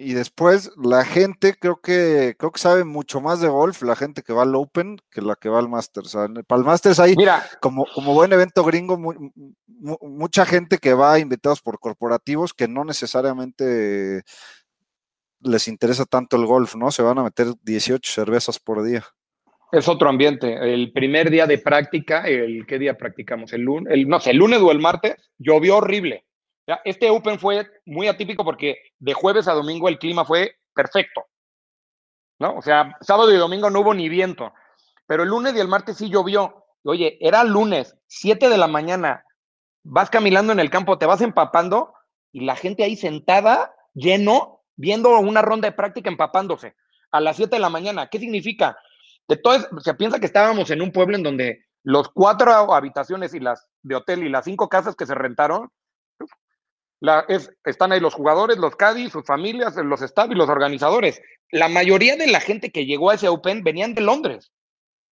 [0.02, 4.22] y después la gente creo que creo que sabe mucho más de golf la gente
[4.24, 6.08] que va al Open que la que va al Masters.
[6.16, 9.32] O sea, para el Masters hay Mira, como, como buen evento gringo, mu-
[9.68, 14.24] mu- mucha gente que va invitados por corporativos que no necesariamente
[15.42, 16.92] les interesa tanto el golf, ¿no?
[16.92, 19.04] Se van a meter 18 cervezas por día.
[19.72, 20.74] es otro ambiente.
[20.74, 23.54] El primer día de práctica, el ¿qué día practicamos?
[23.54, 26.26] El lunes, el, no sé, el lunes o el martes, llovió horrible.
[26.86, 31.26] Este Open fue muy atípico porque de jueves a domingo el clima fue perfecto.
[32.40, 32.56] ¿No?
[32.56, 34.54] O sea, sábado y domingo no hubo ni viento.
[35.08, 36.66] Pero el lunes y el martes sí llovió.
[36.84, 39.24] Oye, era lunes, 7 de la mañana,
[39.84, 41.94] vas caminando en el campo, te vas empapando
[42.32, 46.76] y la gente ahí sentada, lleno, viendo una ronda de práctica empapándose
[47.12, 48.08] a las 7 de la mañana.
[48.08, 48.78] ¿Qué significa?
[49.28, 53.40] De todo, se piensa que estábamos en un pueblo en donde los cuatro habitaciones y
[53.40, 55.70] las de hotel y las cinco casas que se rentaron,
[57.02, 61.22] la, es, están ahí los jugadores, los caddies, sus familias, los staff y los organizadores.
[61.52, 64.52] La mayoría de la gente que llegó a ese Open venían de Londres.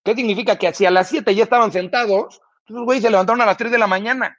[0.05, 0.57] ¿Qué significa?
[0.57, 3.77] Que hacia las 7 ya estaban sentados, esos güeyes se levantaron a las 3 de
[3.79, 4.37] la mañana.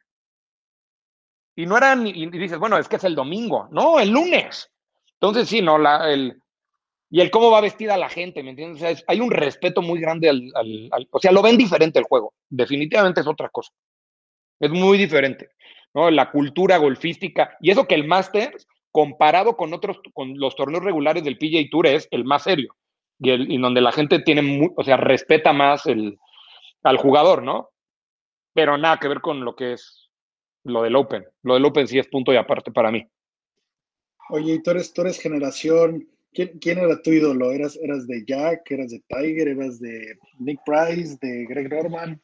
[1.57, 3.69] Y no eran, y, dices, bueno, es que es el domingo.
[3.71, 4.71] No, el lunes.
[5.15, 6.41] Entonces, sí, no, la, el,
[7.11, 9.05] y el cómo va vestida la gente, ¿me entiendes?
[9.07, 12.33] Hay un respeto muy grande al, al- al- O sea, lo ven diferente el juego.
[12.49, 13.73] Definitivamente es otra cosa.
[14.61, 15.51] Es muy diferente,
[15.95, 16.11] ¿no?
[16.11, 17.57] La cultura golfística.
[17.61, 21.87] Y eso que el Masters, comparado con otros, con los torneos regulares del PGA Tour,
[21.87, 22.75] es el más serio.
[23.19, 26.19] Y, el, donde la gente tiene, o sea, respeta más el,
[26.83, 27.71] al jugador, ¿no?
[28.55, 30.11] Pero nada que ver con lo que es
[30.65, 31.25] lo del Open.
[31.43, 33.07] Lo del Open sí es punto y aparte para mí.
[34.31, 36.09] Oye, y tú eres, tú eres generación.
[36.33, 37.51] ¿Quién, quién era tu ídolo?
[37.51, 38.71] ¿Eras, ¿Eras de Jack?
[38.71, 39.49] ¿Eras de Tiger?
[39.49, 41.19] ¿Eras de Nick Price?
[41.21, 42.21] ¿De Greg Norman?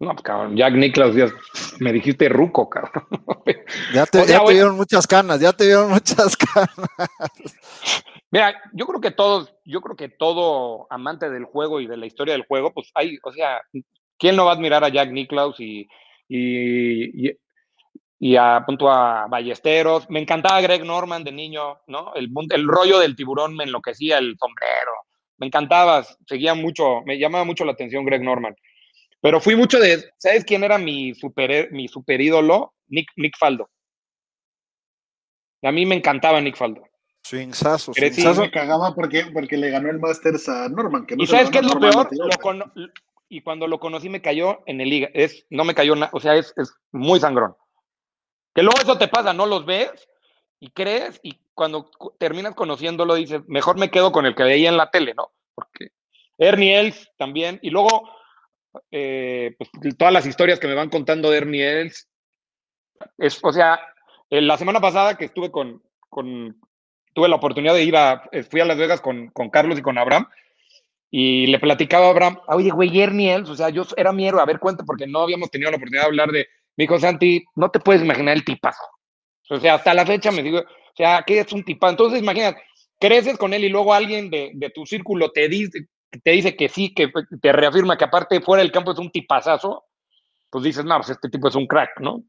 [0.00, 1.26] No, pues, cabrón, Jack Nicklaus, ya
[1.78, 3.04] me dijiste ruco, cabrón.
[3.94, 4.48] Ya te, O sea, ya te bueno.
[4.56, 6.70] vieron muchas canas, ya te vieron muchas canas.
[8.30, 12.06] Mira, yo creo que todos, yo creo que todo amante del juego y de la
[12.06, 13.60] historia del juego, pues hay, o sea,
[14.18, 15.86] ¿quién no va a admirar a Jack Nicklaus y,
[16.28, 17.36] y, y,
[18.18, 20.08] y a punto a Ballesteros?
[20.08, 22.14] Me encantaba Greg Norman de niño, ¿no?
[22.14, 24.92] El, el rollo del tiburón me enloquecía, el sombrero.
[25.38, 28.54] Me encantaba, seguía mucho, me llamaba mucho la atención Greg Norman.
[29.20, 32.74] Pero fui mucho de, ¿sabes quién era mi super, mi super ídolo?
[32.88, 33.68] Nick, Nick Faldo.
[35.62, 36.82] A mí me encantaba Nick Faldo.
[37.22, 38.40] Swingsazo, swingsazo.
[38.42, 41.04] Me cagaba porque, porque le ganó el Masters a Norman.
[41.06, 42.08] Que no ¿Y sabes qué es lo peor?
[42.12, 42.72] Lo cono-
[43.28, 45.10] y cuando lo conocí me cayó en el liga.
[45.12, 47.54] Es, no me cayó nada, o sea, es, es muy sangrón.
[48.54, 49.90] Que luego eso te pasa, no los ves
[50.58, 54.68] y crees y cuando cu- terminas conociéndolo dices, mejor me quedo con el que veía
[54.70, 55.30] en la tele, ¿no?
[55.54, 55.90] Porque
[56.38, 57.60] Ernie Els también.
[57.62, 58.10] Y luego,
[58.90, 62.08] eh, pues, todas las historias que me van contando de Ernie Els.
[63.18, 63.80] Es, o sea,
[64.30, 66.60] eh, la semana pasada que estuve con, con,
[67.14, 69.82] tuve la oportunidad de ir a, eh, fui a Las Vegas con, con Carlos y
[69.82, 70.28] con Abraham.
[71.10, 74.40] Y le platicaba a Abraham, oye, güey, Ernie Els, o sea, yo era mi héroe,
[74.40, 76.46] a ver, cuenta, porque no habíamos tenido la oportunidad de hablar de,
[76.76, 78.84] me dijo, Santi, no te puedes imaginar el tipazo.
[79.48, 81.90] O sea, hasta la fecha me digo, o sea, ¿qué es un tipazo?
[81.90, 82.62] Entonces, imagínate,
[83.00, 86.68] creces con él y luego alguien de, de tu círculo te dice, te dice que
[86.68, 89.84] sí, que te reafirma que aparte fuera del campo es un tipazazo,
[90.50, 92.24] pues dices, no, pues este tipo es un crack, ¿no?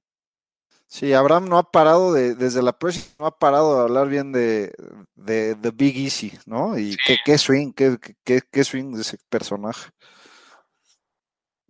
[0.88, 4.34] Sí, Abraham no ha parado de, desde la press, no ha parado de hablar bien
[4.34, 4.74] de,
[5.16, 6.78] de, de Big Easy, ¿no?
[6.78, 9.90] Y qué, qué swing, qué, qué, qué swing de ese personaje.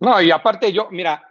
[0.00, 1.22] No, y aparte yo, mira,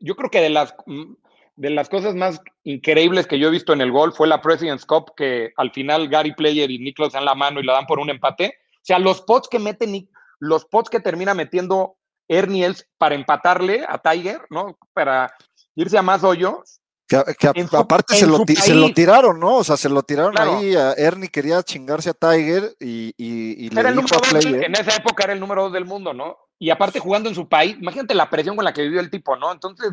[0.00, 1.14] yo creo que de las, mm,
[1.56, 4.86] de las cosas más increíbles que yo he visto en el golf fue la President's
[4.86, 7.98] Cup, que al final Gary Player y Nicholas dan la mano y la dan por
[7.98, 8.54] un empate.
[8.76, 10.08] O sea, los pots que mete Nick,
[10.42, 11.96] los pots que termina metiendo
[12.28, 14.76] Ernie Els para empatarle a Tiger, ¿no?
[14.92, 15.32] Para
[15.76, 16.80] irse a más hoyos.
[17.06, 19.56] Que, que su- aparte se en lo, se tiraron, ¿no?
[19.58, 20.56] O sea, se lo tiraron Claro.
[20.58, 20.74] ahí.
[20.74, 24.64] A Ernie quería chingarse a Tiger y, y, y le dijo a Player.
[24.64, 26.36] en esa época era el número dos del mundo, ¿no?
[26.58, 29.36] Y aparte jugando en su país, imagínate la presión con la que vivió el tipo,
[29.36, 29.52] ¿no?
[29.52, 29.90] Entonces,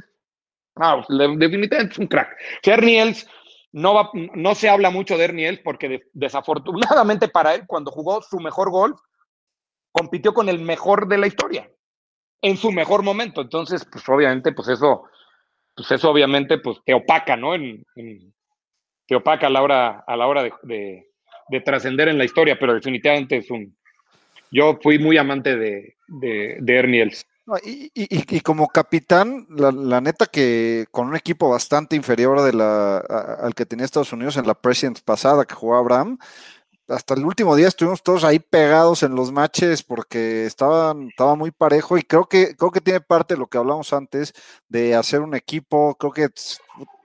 [1.09, 2.29] le- definitivamente es un crack.
[2.31, 3.27] O sea, Ernie Els,
[3.73, 7.91] no, va, no se habla mucho de Ernie Els porque de- desafortunadamente para él, cuando
[7.91, 8.99] jugó su mejor golf,
[9.91, 11.69] compitió con el mejor de la historia,
[12.41, 13.41] en su mejor momento.
[13.41, 15.03] Entonces, pues obviamente, pues eso,
[15.75, 17.53] pues eso obviamente, pues te opaca, ¿no?
[17.55, 17.83] En,
[19.07, 21.05] te opaca a la hora, a la hora de, de-
[21.51, 23.75] de trascender en la historia, pero definitivamente es un...
[24.51, 27.25] Yo fui muy amante de, de, de Ernie Els.
[27.63, 32.99] Y, y- como capitán, la, la neta que con un equipo bastante inferior de la,
[32.99, 36.19] al que tenía Estados Unidos en la Presidents pasada que jugó Abraham,
[36.89, 41.51] hasta el último día estuvimos todos ahí pegados en los matches porque estaban, estaba muy
[41.51, 44.33] parejo y creo que, creo que tiene parte lo que hablamos antes
[44.67, 46.29] de hacer un equipo, creo que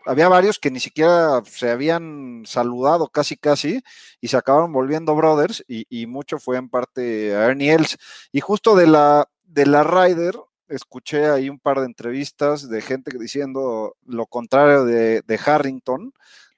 [0.07, 3.82] había varios que ni siquiera se habían saludado casi casi
[4.20, 7.99] y se acabaron volviendo brothers y, y mucho fue en parte a Ernie Els.
[8.32, 10.37] Y justo de la, de la Ryder,
[10.68, 16.12] escuché ahí un par de entrevistas de gente diciendo lo contrario de, de Harrington,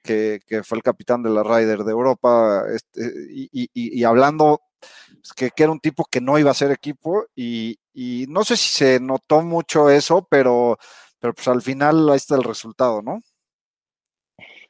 [0.07, 5.71] que, fue el capitán de la Ryder de Europa, este, y, hablando pues, que, era
[5.71, 9.41] un tipo que no iba a ser equipo, y, y no sé si se notó
[9.41, 10.77] mucho eso, pero,
[11.19, 13.19] pero pues al final ahí está el resultado, ¿no?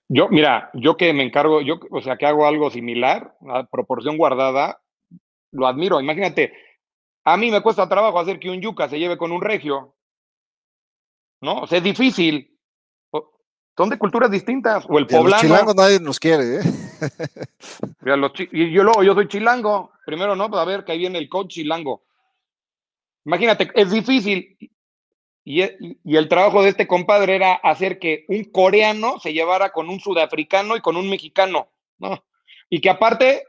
[0.10, 4.18] Yo, mira, yo que me encargo, yo, o sea, que hago algo similar, a proporción
[4.18, 4.82] guardada,
[5.52, 6.00] lo admiro.
[6.00, 6.54] Imagínate,
[7.26, 9.96] a mí me cuesta trabajo hacer que un yuca se lleve con un regio,
[11.42, 11.62] ¿no?
[11.62, 12.57] O sea, es difícil.
[13.78, 14.86] Son de culturas distintas.
[14.90, 15.42] O el Y a los poblano.
[15.42, 16.62] chilangos nadie nos quiere, ¿eh?
[18.06, 19.92] y los y yo luego, yo soy chilango.
[20.04, 20.50] Primero, ¿no?
[20.50, 22.04] Pues a ver, que ahí viene el coach chilango.
[23.26, 24.58] Imagínate, es difícil.
[25.44, 25.62] Y,
[26.04, 30.00] y el trabajo de este compadre era hacer que un coreano se llevara con un
[30.00, 31.70] sudafricano y con un mexicano,
[32.00, 32.26] ¿no?
[32.70, 33.46] Y que aparte,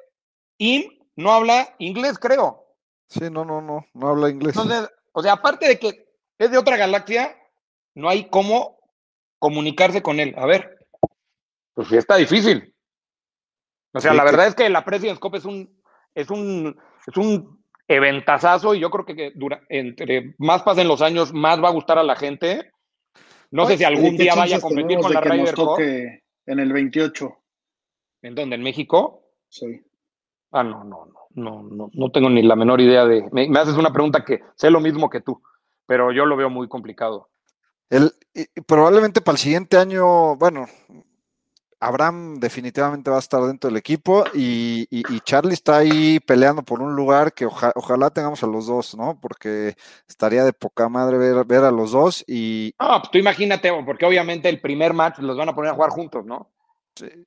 [0.59, 0.85] Im
[1.17, 2.67] no habla inglés, creo.
[3.09, 4.55] Sí, no, no, no, no habla inglés.
[4.57, 6.07] Entonces, o sea, aparte de que
[6.39, 7.37] es de otra galaxia,
[7.95, 8.78] no hay cómo
[9.39, 10.35] comunicarse con él.
[10.37, 10.79] A ver,
[11.75, 12.75] pues sí está difícil.
[13.93, 15.81] O sea, Sí, la verdad es que la President's Cup es un,
[16.15, 16.77] es un,
[17.07, 21.69] es un eventazazo y yo creo que, dura, entre más pasen los años, más va
[21.69, 22.73] a gustar a la gente.
[23.51, 25.65] No sé si algún Oye, ¿qué día vaya a competir con la Ryder Cup.
[25.65, 27.37] toque en el 28?
[28.23, 28.57] ¿En dónde?
[28.57, 29.23] ¿En México?
[29.49, 29.81] Sí.
[30.51, 33.29] Ah, no, no, no, no, no, no tengo ni la menor idea de.
[33.33, 35.41] Me, me haces una pregunta que sé lo mismo que tú,
[35.87, 37.31] pero yo lo veo muy complicado.
[37.91, 38.13] El,
[38.67, 40.67] probablemente para el siguiente año, bueno,
[41.81, 46.63] Abraham definitivamente va a estar dentro del equipo y, y- y Charlie está ahí peleando
[46.65, 49.19] por un lugar que oja- ojalá tengamos a los dos, ¿no?
[49.21, 49.77] Porque
[50.09, 54.05] estaría de poca madre ver, ver a los dos y, No, pues tú imagínate, porque
[54.07, 56.51] obviamente el primer match los van a poner a jugar juntos, ¿no?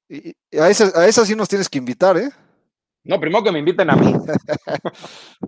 [0.10, 2.30] y- y a, esa, a esa sí nos tienes que invitar, ¿eh?
[3.06, 4.14] No, primero que me inviten a mí.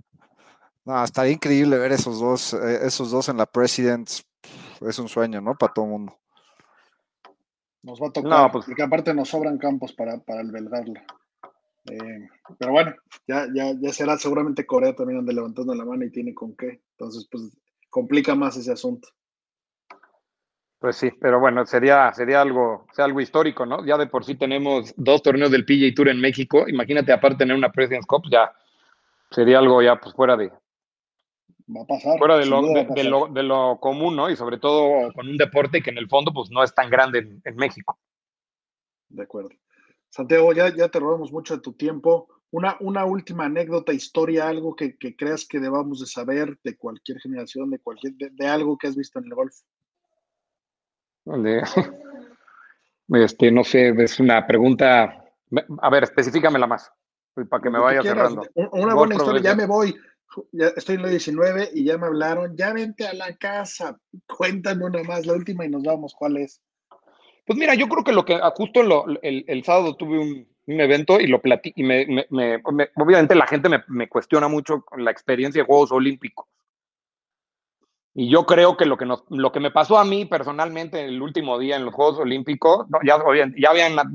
[0.86, 4.22] No, estaría increíble ver esos dos, eh, esos dos en la Presidents.
[4.88, 5.56] Es un sueño, ¿no?
[5.56, 6.18] Para todo el mundo.
[7.82, 11.04] Nos va a tocar, No, pues- porque aparte nos sobran campos para, para albergarla.
[11.90, 12.28] Eh,
[12.58, 12.94] pero bueno,
[13.26, 16.82] ya, ya, ya será seguramente Corea también ande levantando la mano y tiene con qué.
[16.92, 17.56] Entonces, pues
[17.90, 19.08] complica más ese asunto.
[20.78, 23.84] Pues sí, pero bueno, sería, sería algo, sea algo histórico, ¿no?
[23.86, 26.68] Ya de por sí tenemos dos torneos del PGA Tour en México.
[26.68, 28.52] Imagínate, aparte tener una President's Cup, ya
[29.30, 30.52] sería algo ya pues fuera de,
[31.66, 32.18] Va a pasar.
[32.18, 34.28] fuera de lo, de, lo, de lo común, ¿no?
[34.28, 37.20] Y sobre todo con un deporte que en el fondo pues no es tan grande
[37.20, 37.98] en, en México.
[39.08, 39.50] De acuerdo.
[40.10, 42.28] Santiago, ya, ya te robamos mucho de tu tiempo.
[42.50, 47.18] Una, una última anécdota, historia, algo que, que creas que debamos de saber de cualquier
[47.18, 49.54] generación, de cualquier, de, de algo que has visto en el golf.
[53.12, 55.24] Este, no sé, es una pregunta.
[55.82, 56.90] A ver, específicamela más,
[57.50, 58.32] para que me vaya quieras.
[58.32, 58.48] cerrando.
[58.54, 59.94] Un- Una Golf buena historia, ya me voy.
[60.52, 62.56] Ya estoy en la 19 y ya me hablaron.
[62.56, 63.98] Ya vente a la casa.
[64.26, 66.14] Cuéntame una más, la última y nos vamos.
[66.14, 66.60] ¿Cuál es?
[67.46, 70.48] Pues mira, yo creo que lo que ah, justo lo- el, el sábado tuve un,
[70.66, 74.48] un evento y lo platí y me, me- me- me- obviamente la gente me, cuestiona
[74.48, 76.46] mucho la experiencia de Juegos Olímpicos.
[78.16, 81.20] Y yo creo que lo que, nos, lo que me pasó a mí personalmente el
[81.20, 83.54] último día en los Juegos Olímpicos, no, ya, ya, habían,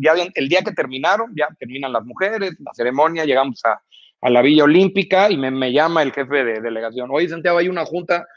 [0.01, 3.81] ya habían, el día que terminaron, ya terminan las mujeres, la ceremonia, llegamos a,
[4.21, 7.09] a la Villa Olímpica y me, me llama el jefe de delegación.
[7.11, 8.27] Oye, Santiago, hay una junta,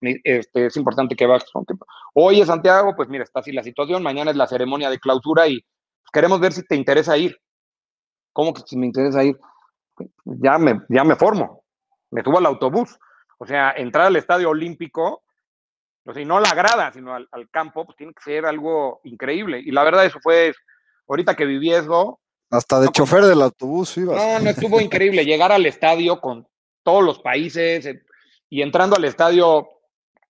[0.00, 1.48] este, es importante que vayas.
[1.54, 1.64] ¿no?
[2.14, 5.64] Oye, Santiago, pues mira, está así la situación, mañana es la ceremonia de clausura y
[6.12, 7.38] queremos ver si te interesa ir.
[8.32, 9.38] ¿Cómo que si me interesa ir?
[10.24, 11.64] Ya me, ya me formo,
[12.10, 12.98] me subo al autobús.
[13.38, 15.22] O sea, entrar al estadio olímpico,
[16.04, 19.00] o sea, y no la grada, sino al, al campo, pues tiene que ser algo
[19.04, 19.60] increíble.
[19.64, 20.52] Y la verdad, eso fue,
[21.08, 21.72] ahorita que viví
[22.50, 24.16] Hasta de No, chofer del autobús ibas.
[24.16, 26.46] no, no estuvo increíble llegar al estadio con
[26.82, 28.02] todos los países eh,
[28.48, 29.68] y entrando al estadio,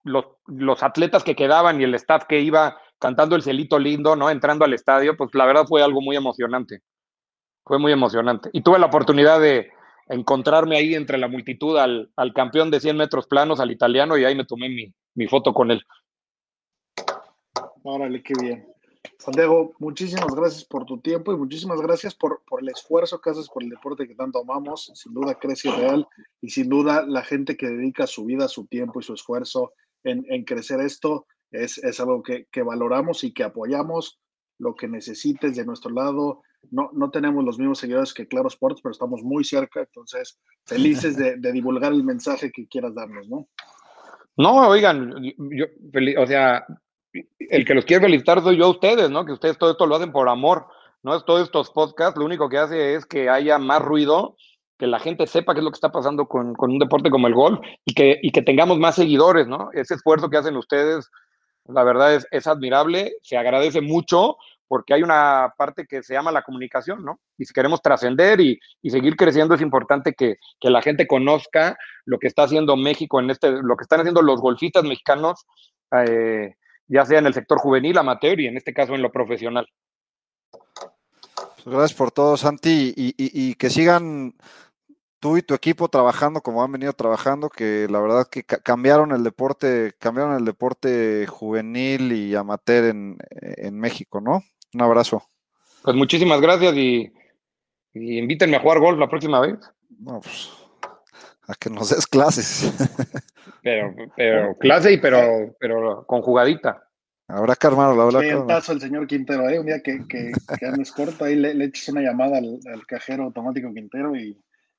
[0.05, 4.29] los, los atletas que quedaban y el staff que iba cantando el celito lindo, ¿no?
[4.31, 6.83] Entrando al estadio, pues la verdad fue algo muy emocionante.
[7.65, 8.51] Fue muy emocionante.
[8.53, 9.71] Y tuve la oportunidad de
[10.09, 14.25] encontrarme ahí entre la multitud al, al, campeón de 100 metros planos, al italiano, y
[14.25, 15.83] ahí me tomé mi, mi foto con él.
[17.83, 18.67] Órale, qué bien.
[19.19, 23.49] Santiago, muchísimas gracias por tu tiempo y muchísimas gracias por, por, el esfuerzo que haces
[23.49, 24.91] por el deporte que tanto amamos.
[24.95, 26.07] Sin duda crece real
[26.41, 29.73] y sin duda la gente que dedica su vida, su tiempo y su esfuerzo
[30.05, 34.19] en, en crecer esto es, es algo que, que, valoramos y que apoyamos.
[34.59, 36.43] Lo que necesites de nuestro lado.
[36.71, 39.81] No, no tenemos los mismos seguidores que Claro Sports, pero estamos muy cerca.
[39.81, 43.49] Entonces, felices de, de divulgar el mensaje que quieras darnos, ¿no?
[44.37, 45.67] No, oigan, yo,
[46.19, 46.67] o sea,
[47.13, 49.25] el que los quiere felicitar soy yo a ustedes, ¿no?
[49.25, 50.67] Que ustedes todo esto lo hacen por amor,
[51.03, 51.21] ¿no?
[51.23, 54.37] Todos estos podcasts lo único que hace es que haya más ruido,
[54.79, 57.27] que la gente sepa qué es lo que está pasando con, con un deporte como
[57.27, 59.71] el golf y que, y que tengamos más seguidores, ¿no?
[59.73, 61.11] Ese esfuerzo que hacen ustedes,
[61.67, 64.37] la verdad es, es admirable, se agradece mucho
[64.69, 67.19] porque hay una parte que se llama la comunicación, ¿no?
[67.37, 71.77] Y si queremos trascender y, y, seguir creciendo, es importante que, que, la gente conozca
[72.05, 75.45] lo que está haciendo México en este, lo que están haciendo los golfistas mexicanos
[76.07, 76.55] eh,
[76.91, 79.67] ya sea en el sector juvenil, amateur y en este caso en lo profesional.
[80.51, 84.35] Pues gracias por todo, Santi, y, y, y, que sigan
[85.21, 89.23] tú y tu equipo trabajando como han venido trabajando, que la verdad que cambiaron el
[89.23, 94.43] deporte, cambiaron el deporte juvenil y amateur en, en México, ¿no?
[94.75, 95.23] Un abrazo.
[95.83, 97.13] Pues muchísimas gracias y,
[97.93, 99.59] y invítenme a jugar golf la próxima vez.
[99.99, 100.51] No, pues,
[101.47, 102.73] a que nos des clases.
[103.63, 106.83] Pero, pero clase y pero, pero con jugadita.
[107.29, 109.61] Habrá que armarlo, habrá sí, el paso el señor Quintero, ¿eh?
[109.61, 112.85] un día que, que, que andes corto, ahí le, le eches una llamada al, al,
[112.87, 114.37] cajero automático Quintero y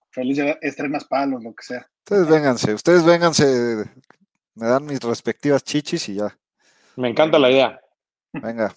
[0.10, 1.88] feliz de estrenas palos, lo que sea.
[2.00, 3.86] Ustedes vénganse, ustedes vénganse,
[4.56, 6.38] me dan mis respectivas chichis y ya.
[6.98, 7.80] Me encanta la idea.
[8.34, 8.74] Venga.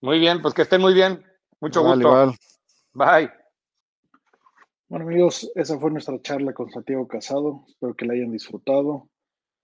[0.00, 1.22] Muy bien, pues que estén muy bien.
[1.60, 1.98] Mucho gusto.
[2.00, 2.36] Igual.
[2.94, 3.37] Bye.
[4.90, 7.62] Bueno amigos, esa fue nuestra charla con Santiago Casado.
[7.68, 9.10] Espero que la hayan disfrutado.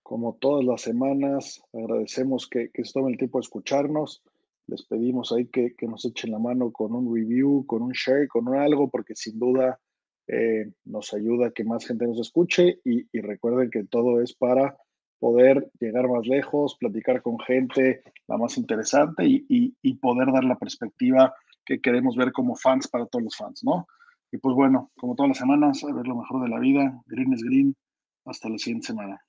[0.02, 4.22] Como todas las semanas, agradecemos que, que se tomen el tiempo de escucharnos.
[4.66, 8.28] Les pedimos ahí que, que, nos echen la mano con un review, con un share,
[8.28, 9.80] con algo, porque sin duda
[10.26, 12.80] eh, nos ayuda a que más gente nos escuche.
[12.84, 14.76] Y, y recuerden que todo es para
[15.20, 20.58] poder llegar más lejos, platicar con gente la más interesante y, y poder dar la
[20.58, 23.86] perspectiva que queremos ver como fans para todos los fans, ¿no?
[24.34, 27.00] Y pues bueno, como todas las semanas, a ver lo mejor de la vida.
[27.06, 27.76] Green es green.
[28.24, 29.20] Hasta la siguiente semana.